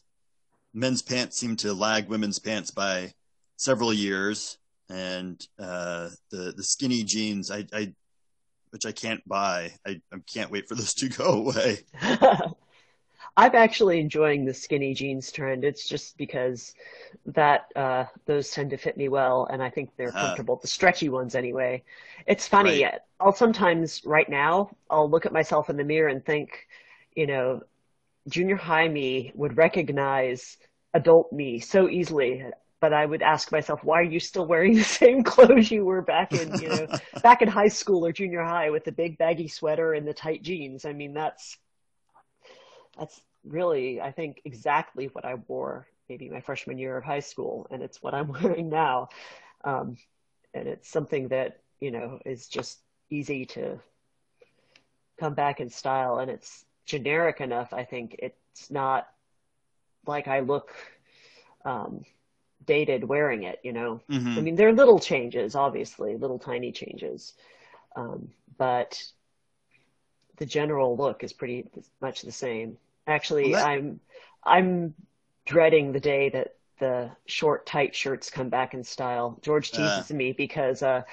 men's 0.74 1.02
pants 1.02 1.38
seem 1.38 1.56
to 1.58 1.74
lag 1.74 2.08
women's 2.08 2.40
pants 2.40 2.72
by 2.72 3.14
several 3.58 3.94
years, 3.94 4.58
and 4.90 5.46
uh, 5.60 6.10
the 6.30 6.54
the 6.56 6.64
skinny 6.64 7.04
jeans, 7.04 7.52
I, 7.52 7.66
I 7.74 7.94
which 8.72 8.86
I 8.86 8.92
can't 8.92 9.26
buy. 9.28 9.72
I, 9.86 10.02
I 10.12 10.18
can't 10.32 10.52
wait 10.52 10.68
for 10.68 10.76
those 10.76 10.94
to 10.96 11.10
go 11.10 11.34
away. 11.34 11.80
I'm 13.38 13.56
actually 13.56 14.00
enjoying 14.00 14.44
the 14.44 14.54
skinny 14.54 14.94
jeans 14.94 15.32
trend. 15.32 15.64
It's 15.64 15.88
just 15.88 16.18
because 16.18 16.74
that 17.28 17.68
uh, 17.76 18.06
those 18.26 18.52
tend 18.52 18.72
to 18.72 18.78
fit 18.78 18.98
me 18.98 19.08
well, 19.08 19.48
and 19.50 19.64
I 19.64 19.70
think 19.70 19.92
they're 19.96 20.10
uh, 20.10 20.22
comfortable. 20.22 20.58
The 20.58 20.68
stretchy 20.68 21.10
ones, 21.10 21.36
anyway. 21.36 21.84
It's 22.26 22.48
funny. 22.48 22.84
Right. 22.84 23.00
I'll 23.20 23.34
sometimes 23.34 24.02
right 24.06 24.30
now 24.30 24.72
I'll 24.90 25.10
look 25.10 25.26
at 25.26 25.32
myself 25.32 25.70
in 25.70 25.78
the 25.78 25.84
mirror 25.84 26.10
and 26.10 26.26
think, 26.26 26.68
you 27.16 27.28
know, 27.28 27.62
junior 28.30 28.56
high 28.56 28.88
me 28.88 29.32
would 29.36 29.58
recognize 29.58 30.58
adult 30.94 31.32
me 31.32 31.60
so 31.60 31.90
easily 31.90 32.44
but 32.82 32.94
I 32.94 33.06
would 33.06 33.22
ask 33.22 33.52
myself, 33.52 33.84
why 33.84 34.00
are 34.00 34.04
you 34.04 34.20
still 34.20 34.48
wearing 34.48 34.74
the 34.76 34.84
same 34.84 35.24
clothes 35.24 35.72
you 35.72 35.86
were 35.86 36.02
back 36.02 36.34
in, 36.34 36.60
you 36.60 36.68
know, 36.68 36.88
back 37.24 37.42
in 37.42 37.48
high 37.48 37.68
school 37.68 38.06
or 38.06 38.12
junior 38.12 38.44
high 38.44 38.72
with 38.72 38.84
the 38.84 38.92
big 38.92 39.18
baggy 39.18 39.48
sweater 39.48 39.94
and 39.94 40.06
the 40.06 40.14
tight 40.14 40.42
jeans? 40.42 40.84
I 40.84 40.92
mean, 40.92 41.14
that's 41.14 41.58
that's 42.98 43.22
really, 43.46 44.02
I 44.02 44.12
think, 44.12 44.42
exactly 44.44 45.06
what 45.14 45.26
I 45.26 45.36
wore 45.48 45.88
maybe 46.10 46.30
my 46.30 46.42
freshman 46.42 46.78
year 46.78 46.98
of 46.98 47.06
high 47.06 47.22
school, 47.22 47.68
and 47.72 47.82
it's 47.82 48.04
what 48.04 48.14
I'm 48.14 48.28
wearing 48.42 48.70
now. 48.70 49.08
Um, 49.64 49.96
and 50.54 50.68
it's 50.68 50.90
something 50.90 51.30
that 51.30 51.62
you 51.80 51.92
know 51.92 52.20
is 52.26 52.48
just 52.48 52.80
easy 53.10 53.46
to 53.46 53.80
come 55.20 55.36
back 55.36 55.62
in 55.62 55.70
style, 55.70 56.18
and 56.18 56.30
it's 56.30 56.66
generic 56.86 57.42
enough. 57.42 57.74
I 57.74 57.84
think 57.84 58.16
it's 58.20 58.72
not 58.72 59.08
like 60.06 60.28
I 60.28 60.40
look. 60.42 60.74
Um, 61.64 62.06
dated 62.66 63.04
wearing 63.04 63.44
it, 63.44 63.60
you 63.64 63.74
know. 63.74 64.02
Mm-hmm. 64.10 64.38
I 64.38 64.42
mean, 64.42 64.56
there 64.56 64.68
are 64.68 64.74
little 64.74 65.00
changes, 65.00 65.56
obviously, 65.56 66.16
little 66.16 66.40
tiny 66.40 66.72
changes. 66.72 67.34
Um, 67.96 68.30
but 68.58 69.04
the 70.38 70.46
general 70.46 70.96
look 70.96 71.24
is 71.24 71.34
pretty 71.34 71.70
much 72.02 72.22
the 72.22 72.32
same. 72.32 72.78
Actually, 73.08 73.52
well, 73.52 73.64
that... 73.64 73.70
I'm 73.70 74.00
I'm 74.44 74.94
dreading 75.46 75.92
the 75.92 76.00
day 76.00 76.30
that 76.30 76.56
the 76.80 77.12
short 77.26 77.66
tight 77.66 77.96
shirts 77.96 78.30
come 78.30 78.50
back 78.50 78.74
in 78.74 78.84
style. 78.84 79.38
George 79.42 79.72
teases 79.72 80.12
uh. 80.12 80.14
me 80.14 80.32
because 80.32 80.82
uh, 80.84 81.04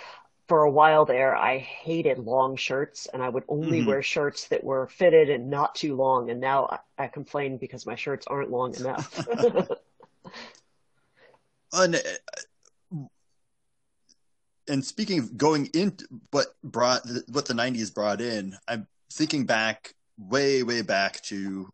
for 0.48 0.62
a 0.62 0.70
while 0.70 1.04
there 1.04 1.36
I 1.36 1.58
hated 1.58 2.18
long 2.18 2.56
shirts 2.56 3.06
and 3.12 3.22
I 3.22 3.28
would 3.28 3.44
only 3.48 3.80
mm-hmm. 3.80 3.88
wear 3.88 4.02
shirts 4.02 4.48
that 4.48 4.64
were 4.64 4.86
fitted 4.86 5.28
and 5.28 5.50
not 5.50 5.74
too 5.74 5.94
long 5.94 6.30
and 6.30 6.40
now 6.40 6.80
I, 6.98 7.04
I 7.04 7.08
complain 7.08 7.58
because 7.58 7.84
my 7.84 7.94
shirts 7.94 8.26
aren't 8.26 8.50
long 8.50 8.74
enough. 8.76 9.26
and, 11.72 11.94
uh, 11.94 12.98
and 14.68 14.84
speaking 14.84 15.18
of 15.18 15.36
going 15.36 15.66
into 15.74 16.06
what 16.30 16.46
brought 16.64 17.02
what 17.28 17.46
the 17.46 17.54
90s 17.54 17.92
brought 17.92 18.20
in, 18.20 18.56
I'm 18.66 18.86
thinking 19.12 19.44
back 19.44 19.94
way 20.18 20.62
way 20.62 20.82
back 20.82 21.22
to 21.24 21.68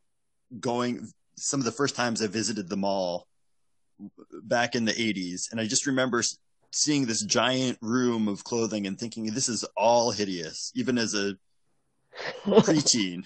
going 0.58 1.08
some 1.36 1.60
of 1.60 1.64
the 1.64 1.72
first 1.72 1.94
times 1.94 2.22
I 2.22 2.26
visited 2.26 2.68
the 2.68 2.76
mall 2.76 3.26
back 4.42 4.74
in 4.74 4.84
the 4.84 4.92
80s 4.92 5.50
and 5.50 5.60
I 5.60 5.66
just 5.66 5.86
remember 5.86 6.22
seeing 6.74 7.06
this 7.06 7.22
giant 7.22 7.78
room 7.80 8.28
of 8.28 8.44
clothing 8.44 8.86
and 8.86 8.98
thinking 8.98 9.24
this 9.26 9.48
is 9.48 9.64
all 9.76 10.10
hideous 10.10 10.72
even 10.74 10.98
as 10.98 11.14
a 11.14 11.36
preteen 12.44 13.24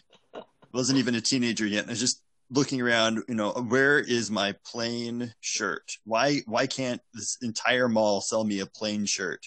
wasn't 0.72 0.98
even 0.98 1.14
a 1.14 1.20
teenager 1.20 1.66
yet 1.66 1.82
and 1.82 1.90
I 1.90 1.92
was 1.92 2.00
just 2.00 2.22
looking 2.50 2.80
around, 2.80 3.22
you 3.28 3.34
know, 3.34 3.50
where 3.50 3.98
is 3.98 4.30
my 4.30 4.54
plain 4.64 5.34
shirt? 5.40 5.92
Why 6.04 6.40
why 6.46 6.66
can't 6.66 7.00
this 7.14 7.38
entire 7.42 7.88
mall 7.88 8.20
sell 8.20 8.44
me 8.44 8.60
a 8.60 8.66
plain 8.66 9.04
shirt? 9.04 9.46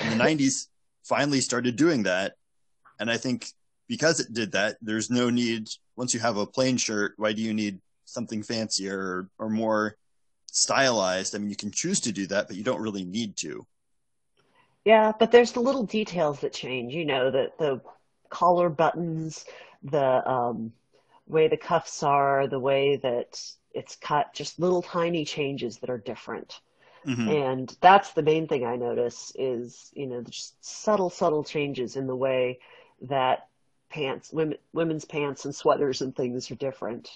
In 0.00 0.18
the 0.18 0.24
90s 0.24 0.68
finally 1.04 1.40
started 1.40 1.76
doing 1.76 2.04
that. 2.04 2.34
And 2.98 3.10
I 3.10 3.16
think 3.16 3.46
because 3.88 4.20
it 4.20 4.32
did 4.32 4.52
that, 4.52 4.76
there's 4.80 5.10
no 5.10 5.30
need 5.30 5.68
once 5.96 6.14
you 6.14 6.20
have 6.20 6.36
a 6.36 6.46
plain 6.46 6.76
shirt, 6.76 7.14
why 7.16 7.32
do 7.32 7.42
you 7.42 7.54
need 7.54 7.80
something 8.04 8.42
fancier 8.42 8.98
or, 8.98 9.28
or 9.38 9.48
more 9.48 9.96
stylized? 10.52 11.34
I 11.34 11.38
mean, 11.38 11.50
you 11.50 11.56
can 11.56 11.72
choose 11.72 11.98
to 12.00 12.12
do 12.12 12.26
that, 12.28 12.46
but 12.46 12.56
you 12.56 12.62
don't 12.62 12.80
really 12.80 13.04
need 13.04 13.36
to. 13.38 13.66
Yeah, 14.84 15.12
but 15.18 15.32
there's 15.32 15.52
the 15.52 15.60
little 15.60 15.84
details 15.84 16.40
that 16.40 16.52
change, 16.52 16.94
you 16.94 17.04
know, 17.04 17.30
the 17.30 17.50
the 17.58 17.80
collar 18.28 18.68
buttons, 18.68 19.44
the 19.82 20.28
um 20.28 20.72
way 21.26 21.48
the 21.48 21.56
cuffs 21.56 22.02
are, 22.02 22.46
the 22.46 22.58
way 22.58 22.96
that 22.96 23.40
it's 23.74 23.96
cut, 23.96 24.34
just 24.34 24.60
little 24.60 24.82
tiny 24.82 25.24
changes 25.24 25.78
that 25.78 25.90
are 25.90 25.98
different. 25.98 26.60
Mm-hmm. 27.06 27.28
And 27.28 27.76
that's 27.80 28.12
the 28.12 28.22
main 28.22 28.46
thing 28.46 28.64
I 28.64 28.76
notice 28.76 29.32
is, 29.36 29.90
you 29.94 30.06
know, 30.06 30.22
just 30.22 30.62
subtle, 30.64 31.10
subtle 31.10 31.42
changes 31.42 31.96
in 31.96 32.06
the 32.06 32.16
way 32.16 32.60
that 33.02 33.48
pants, 33.88 34.32
women, 34.32 34.58
women's 34.72 35.04
pants 35.04 35.44
and 35.44 35.54
sweaters 35.54 36.00
and 36.00 36.14
things 36.14 36.50
are 36.50 36.56
different. 36.56 37.10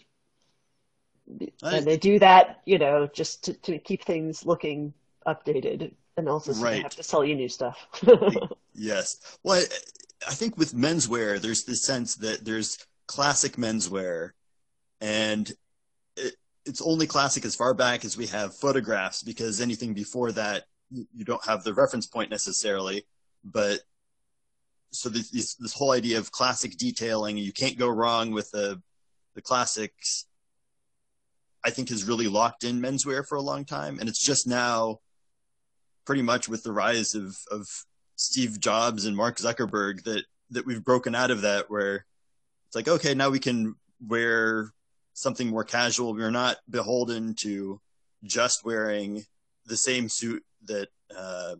And 1.62 1.84
they 1.84 1.96
do 1.96 2.18
that, 2.18 2.60
you 2.66 2.78
know, 2.78 3.08
just 3.12 3.44
to, 3.44 3.52
to 3.54 3.78
keep 3.78 4.04
things 4.04 4.46
looking 4.46 4.94
updated 5.26 5.92
and 6.16 6.28
also 6.28 6.52
so 6.52 6.62
right. 6.62 6.72
they 6.72 6.82
have 6.82 6.96
to 6.96 7.02
sell 7.02 7.24
you 7.24 7.34
new 7.34 7.48
stuff. 7.48 7.86
yes. 8.74 9.38
Well, 9.42 9.60
I, 9.60 9.64
I 10.28 10.34
think 10.34 10.56
with 10.56 10.74
menswear, 10.74 11.40
there's 11.40 11.64
this 11.64 11.82
sense 11.82 12.16
that 12.16 12.44
there's 12.44 12.78
classic 13.06 13.56
menswear, 13.56 14.30
and 15.00 15.50
it, 16.16 16.34
it's 16.64 16.80
only 16.80 17.06
classic 17.06 17.44
as 17.44 17.54
far 17.54 17.74
back 17.74 18.04
as 18.04 18.16
we 18.16 18.26
have 18.28 18.54
photographs 18.54 19.22
because 19.22 19.60
anything 19.60 19.94
before 19.94 20.32
that 20.32 20.64
you 20.90 21.24
don't 21.24 21.44
have 21.44 21.64
the 21.64 21.74
reference 21.74 22.06
point 22.06 22.30
necessarily. 22.30 23.04
But 23.44 23.80
so 24.90 25.08
this, 25.08 25.30
this 25.30 25.72
whole 25.72 25.92
idea 25.92 26.18
of 26.18 26.30
classic 26.30 26.76
detailing, 26.76 27.36
you 27.36 27.52
can't 27.52 27.78
go 27.78 27.88
wrong 27.88 28.30
with 28.30 28.50
the 28.50 28.80
the 29.34 29.42
classics. 29.42 30.26
I 31.66 31.70
think 31.70 31.88
has 31.88 32.04
really 32.04 32.28
locked 32.28 32.62
in 32.62 32.80
menswear 32.80 33.26
for 33.26 33.34
a 33.34 33.42
long 33.42 33.64
time, 33.64 33.98
and 33.98 34.08
it's 34.08 34.24
just 34.24 34.46
now, 34.46 35.00
pretty 36.04 36.22
much 36.22 36.48
with 36.48 36.62
the 36.62 36.72
rise 36.72 37.16
of 37.16 37.36
of 37.50 37.66
Steve 38.14 38.60
Jobs 38.60 39.04
and 39.04 39.16
Mark 39.16 39.38
Zuckerberg 39.38 40.04
that 40.04 40.24
that 40.50 40.64
we've 40.64 40.84
broken 40.84 41.16
out 41.16 41.32
of 41.32 41.40
that 41.42 41.68
where 41.68 42.06
it's 42.66 42.76
like 42.76 42.86
okay 42.86 43.14
now 43.14 43.30
we 43.30 43.40
can 43.40 43.74
wear 44.06 44.70
something 45.12 45.48
more 45.48 45.64
casual 45.64 46.14
we're 46.14 46.30
not 46.30 46.56
beholden 46.70 47.34
to 47.34 47.80
just 48.22 48.64
wearing 48.64 49.24
the 49.66 49.76
same 49.76 50.08
suit 50.08 50.44
that 50.66 50.88
uh, 51.16 51.56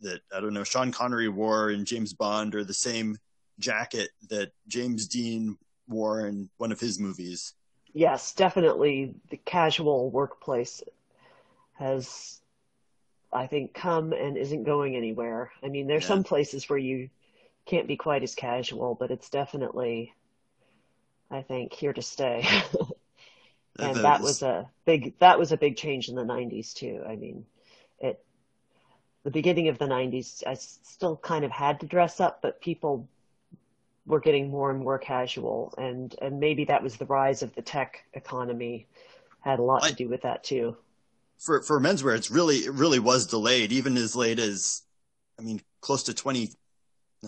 that 0.00 0.20
I 0.34 0.40
don't 0.40 0.54
know 0.54 0.64
Sean 0.64 0.92
Connery 0.92 1.28
wore 1.28 1.70
in 1.70 1.84
James 1.84 2.14
Bond 2.14 2.54
or 2.54 2.64
the 2.64 2.74
same 2.74 3.18
jacket 3.58 4.10
that 4.30 4.52
James 4.66 5.06
Dean 5.06 5.58
wore 5.88 6.26
in 6.26 6.48
one 6.56 6.72
of 6.72 6.80
his 6.80 6.98
movies. 6.98 7.54
Yes, 7.92 8.32
definitely 8.32 9.14
the 9.30 9.36
casual 9.36 10.10
workplace 10.10 10.82
has 11.74 12.40
I 13.32 13.46
think 13.46 13.72
come 13.72 14.12
and 14.12 14.36
isn't 14.36 14.64
going 14.64 14.94
anywhere. 14.94 15.50
I 15.62 15.68
mean, 15.68 15.86
there's 15.86 16.04
yeah. 16.04 16.08
some 16.08 16.24
places 16.24 16.68
where 16.68 16.78
you 16.78 17.08
can't 17.64 17.88
be 17.88 17.96
quite 17.96 18.22
as 18.22 18.34
casual, 18.34 18.94
but 18.94 19.10
it's 19.10 19.30
definitely, 19.30 20.12
I 21.30 21.40
think, 21.42 21.72
here 21.72 21.94
to 21.94 22.02
stay. 22.02 22.46
and 23.78 23.96
that, 23.96 24.20
was 24.20 24.42
a 24.42 24.68
big 24.84 25.18
that 25.20 25.38
was 25.38 25.52
a 25.52 25.56
big 25.56 25.76
change 25.76 26.08
in 26.08 26.14
the 26.14 26.24
90s 26.24 26.74
too. 26.74 27.02
I 27.08 27.16
mean, 27.16 27.46
it 28.00 28.22
the 29.24 29.30
beginning 29.30 29.68
of 29.68 29.78
the 29.78 29.86
90s, 29.86 30.42
I 30.46 30.54
still 30.54 31.16
kind 31.16 31.44
of 31.44 31.50
had 31.50 31.80
to 31.80 31.86
dress 31.86 32.20
up, 32.20 32.42
but 32.42 32.60
people 32.60 33.08
were 34.06 34.20
getting 34.20 34.50
more 34.50 34.70
and 34.70 34.80
more 34.80 34.98
casual, 34.98 35.74
and 35.78 36.14
and 36.20 36.40
maybe 36.40 36.64
that 36.66 36.82
was 36.82 36.96
the 36.96 37.06
rise 37.06 37.42
of 37.42 37.54
the 37.54 37.62
tech 37.62 38.04
economy 38.14 38.86
had 39.40 39.58
a 39.58 39.62
lot 39.62 39.84
I, 39.84 39.90
to 39.90 39.94
do 39.94 40.08
with 40.08 40.22
that 40.22 40.44
too. 40.44 40.76
For 41.38 41.62
for 41.62 41.80
menswear, 41.80 42.16
it's 42.16 42.30
really 42.30 42.58
it 42.58 42.72
really 42.72 42.98
was 42.98 43.26
delayed, 43.26 43.72
even 43.72 43.96
as 43.96 44.14
late 44.16 44.38
as, 44.38 44.82
I 45.38 45.42
mean, 45.42 45.60
close 45.80 46.04
to 46.04 46.14
20 46.14 46.50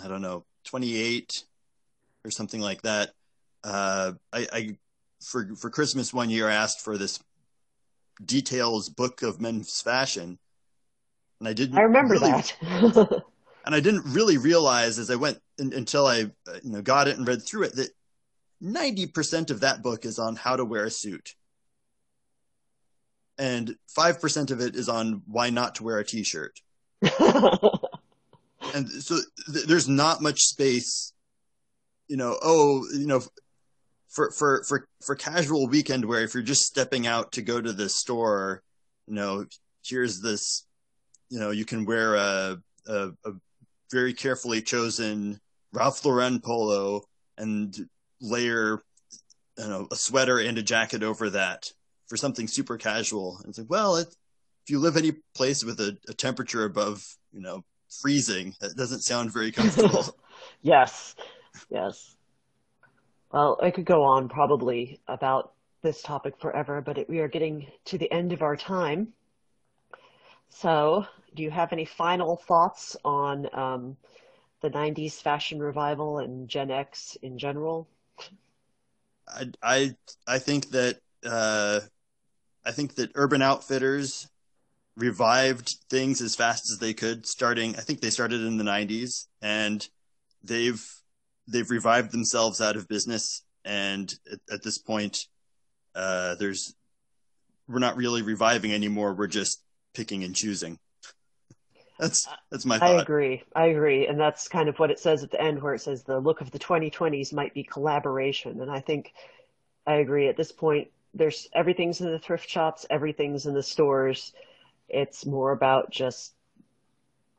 I 0.03 0.09
don't 0.09 0.23
know, 0.23 0.45
28 0.65 1.45
or 2.25 2.31
something 2.31 2.61
like 2.61 2.83
that. 2.83 3.11
Uh, 3.63 4.13
I, 4.33 4.47
I, 4.53 4.79
for, 5.23 5.55
for 5.57 5.71
Christmas 5.71 6.13
one 6.13 6.31
year, 6.31 6.49
I 6.49 6.55
asked 6.55 6.81
for 6.81 6.99
this 6.99 7.21
details 8.25 8.89
book 8.89 9.23
of 9.23 9.41
men's 9.41 9.81
fashion. 9.81 10.39
And 11.41 11.49
I 11.49 11.53
didn't. 11.53 11.79
I 11.79 11.83
remember 11.83 12.15
really, 12.15 12.31
that. 12.31 12.55
and 13.67 13.75
I 13.75 13.81
didn't 13.81 14.05
really 14.07 14.39
realize 14.39 14.99
as 14.99 15.11
I 15.11 15.17
went 15.17 15.41
until 15.59 16.07
I, 16.07 16.31
uh, 16.49 16.59
you 16.63 16.73
know, 16.73 16.83
got 16.83 17.09
it 17.09 17.17
and 17.17 17.27
read 17.27 17.43
through 17.43 17.65
it 17.65 17.77
that 17.77 17.91
90% 18.63 19.51
of 19.51 19.61
that 19.61 19.83
book 19.83 20.05
is 20.05 20.19
on 20.19 20.37
how 20.37 20.57
to 20.57 20.65
wear 20.65 20.85
a 20.85 20.91
suit. 20.91 21.35
And 23.39 23.77
5% 23.97 24.51
of 24.51 24.61
it 24.61 24.77
is 24.77 24.89
on 24.89 25.23
why 25.27 25.51
not 25.51 25.77
to 25.77 25.85
wear 25.85 25.99
a 25.99 26.05
t-shirt. 26.05 26.61
and 27.03 28.89
so 28.89 29.19
th- 29.53 29.67
there's 29.67 29.89
not 29.89 30.23
much 30.23 30.41
space 30.41 31.13
you 32.09 32.17
know 32.17 32.39
oh 32.43 32.85
you 32.93 33.07
know 33.07 33.23
for 34.09 34.31
for 34.31 34.63
for 34.65 34.89
for 35.05 35.15
casual 35.15 35.67
weekend 35.69 36.05
wear 36.05 36.23
if 36.23 36.35
you're 36.35 36.43
just 36.43 36.65
stepping 36.65 37.07
out 37.07 37.33
to 37.33 37.43
go 37.43 37.61
to 37.61 37.73
the 37.73 37.89
store 37.89 38.63
you 39.07 39.15
know 39.15 39.45
here's 39.85 40.21
this 40.21 40.67
you 41.29 41.39
know 41.39 41.51
you 41.51 41.65
can 41.65 41.85
wear 41.85 42.15
a 42.15 42.59
a, 42.87 43.11
a 43.25 43.33
very 43.91 44.15
carefully 44.15 44.63
chosen 44.63 45.41
Ralph 45.75 46.05
Lauren 46.05 46.41
polo 46.41 47.03
and 47.37 47.77
layer 48.21 48.83
you 49.59 49.69
know 49.69 49.87
a 49.91 49.97
sweater 49.97 50.39
and 50.39 50.57
a 50.59 50.63
jacket 50.63 51.03
over 51.03 51.31
that 51.31 51.71
for 52.09 52.17
something 52.17 52.49
super 52.49 52.77
casual 52.77 53.39
and 53.39 53.49
it's 53.49 53.59
like 53.59 53.71
well 53.71 53.97
it, 53.97 54.09
if 54.09 54.71
you 54.71 54.79
live 54.79 54.97
any 54.97 55.13
place 55.35 55.65
with 55.65 55.81
a, 55.81 55.97
a 56.09 56.15
temperature 56.15 56.65
above 56.65 57.05
you 57.33 57.41
know 57.41 57.65
freezing. 58.01 58.55
That 58.61 58.77
doesn't 58.77 59.01
sound 59.01 59.33
very 59.33 59.53
comfortable. 59.53 60.17
yes, 60.63 61.15
yes. 61.71 62.17
Well, 63.33 63.59
I 63.63 63.71
could 63.71 63.85
go 63.85 64.05
on 64.05 64.29
probably 64.29 65.01
about 65.09 65.53
this 65.83 66.03
topic 66.03 66.39
forever, 66.41 66.81
but 66.81 66.99
it, 66.99 67.09
we 67.09 67.19
are 67.19 67.29
getting 67.29 67.67
to 67.87 67.99
the 67.99 68.11
end 68.11 68.33
of 68.33 68.43
our 68.43 68.57
time. 68.57 69.09
So, 70.49 71.05
do 71.35 71.43
you 71.43 71.51
have 71.51 71.73
any 71.73 71.85
final 71.85 72.37
thoughts 72.37 72.97
on 73.05 73.49
um, 73.53 73.97
the 74.65 74.71
90s 74.71 75.21
fashion 75.21 75.61
revival 75.61 76.19
and 76.19 76.49
Gen 76.49 76.71
X 76.71 77.19
in 77.21 77.37
general? 77.39 77.87
I 79.29 79.51
I, 79.63 79.97
I 80.27 80.39
think 80.39 80.71
that 80.71 81.01
uh, 81.25 81.81
I 82.65 82.73
think 82.73 82.95
that 82.95 83.13
Urban 83.15 83.43
Outfitters 83.43 84.27
revived 84.97 85.77
things 85.91 86.23
as 86.23 86.35
fast 86.35 86.71
as 86.71 86.79
they 86.79 86.95
could. 86.95 87.27
Starting, 87.27 87.77
I 87.77 87.81
think 87.81 88.01
they 88.01 88.11
started 88.11 88.41
in 88.41 88.57
the 88.57 88.65
90s, 88.65 89.27
and 89.43 89.87
they've 90.43 90.83
they've 91.47 91.71
revived 91.71 92.11
themselves 92.11 92.61
out 92.63 92.77
of 92.77 92.89
business. 92.89 93.43
And 93.67 94.13
at, 94.33 94.39
at 94.51 94.63
this 94.63 94.79
point, 94.79 95.27
uh, 95.95 96.37
there's 96.37 96.75
we're 97.69 97.81
not 97.81 97.97
really 97.97 98.23
reviving 98.23 98.73
anymore. 98.73 99.13
We're 99.13 99.27
just 99.27 99.63
picking 99.93 100.25
and 100.25 100.35
choosing. 100.35 100.79
That's 101.99 102.27
that's 102.51 102.67
my. 102.67 102.79
Thought. 102.79 102.99
I 102.99 103.03
agree. 103.03 103.45
I 103.55 103.67
agree, 103.67 104.09
and 104.09 104.19
that's 104.19 104.49
kind 104.49 104.69
of 104.69 104.77
what 104.81 104.91
it 104.91 104.99
says 104.99 105.23
at 105.23 105.31
the 105.31 105.41
end, 105.41 105.63
where 105.63 105.75
it 105.75 105.81
says 105.81 106.03
the 106.03 106.19
look 106.19 106.41
of 106.41 106.51
the 106.51 106.59
2020s 106.59 107.33
might 107.33 107.55
be 107.55 107.63
collaboration, 107.63 108.61
and 108.61 108.69
I 108.69 108.81
think 108.81 109.13
I 109.87 109.95
agree. 109.95 110.27
At 110.27 110.37
this 110.37 110.51
point, 110.51 110.89
there's 111.15 111.49
everything's 111.55 112.01
in 112.01 112.11
the 112.11 112.19
thrift 112.19 112.51
shops, 112.51 112.85
everything's 112.91 113.47
in 113.47 113.55
the 113.55 113.63
stores. 113.63 114.33
It's 114.89 115.25
more 115.25 115.53
about 115.53 115.93
just 115.93 116.35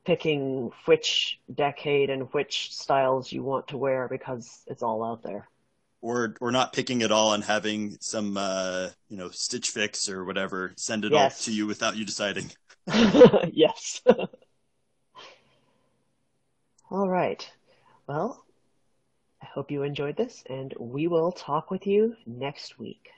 picking 0.06 0.72
which 0.86 1.38
decade 1.54 2.10
and 2.10 2.32
which 2.34 2.74
styles 2.74 3.34
you 3.34 3.44
want 3.44 3.68
to 3.68 3.78
wear 3.78 4.08
because 4.08 4.62
it's 4.68 4.84
all 4.84 5.04
out 5.04 5.22
there 5.22 5.50
or 6.06 6.36
or 6.40 6.52
not 6.52 6.72
picking 6.72 7.02
it 7.02 7.12
all 7.12 7.34
and 7.34 7.44
having 7.44 7.98
some 8.00 8.38
uh, 8.38 8.90
you 9.10 9.18
know 9.18 9.30
Stitch 9.32 9.70
Fix 9.70 10.08
or 10.08 10.24
whatever 10.24 10.72
send 10.78 11.04
it 11.04 11.12
yes. 11.12 11.42
all 11.42 11.46
to 11.46 11.52
you 11.52 11.66
without 11.66 11.98
you 11.98 12.06
deciding. 12.06 12.52
yes. 13.52 14.02
all 16.96 17.10
right. 17.10 17.52
Well, 18.08 18.46
I 19.44 19.48
hope 19.48 19.70
you 19.70 19.84
enjoyed 19.84 20.16
this, 20.16 20.46
and 20.50 20.74
we 20.80 21.08
will 21.08 21.34
talk 21.34 21.70
with 21.70 21.86
you 21.86 22.16
next 22.26 22.80
week. 22.80 23.10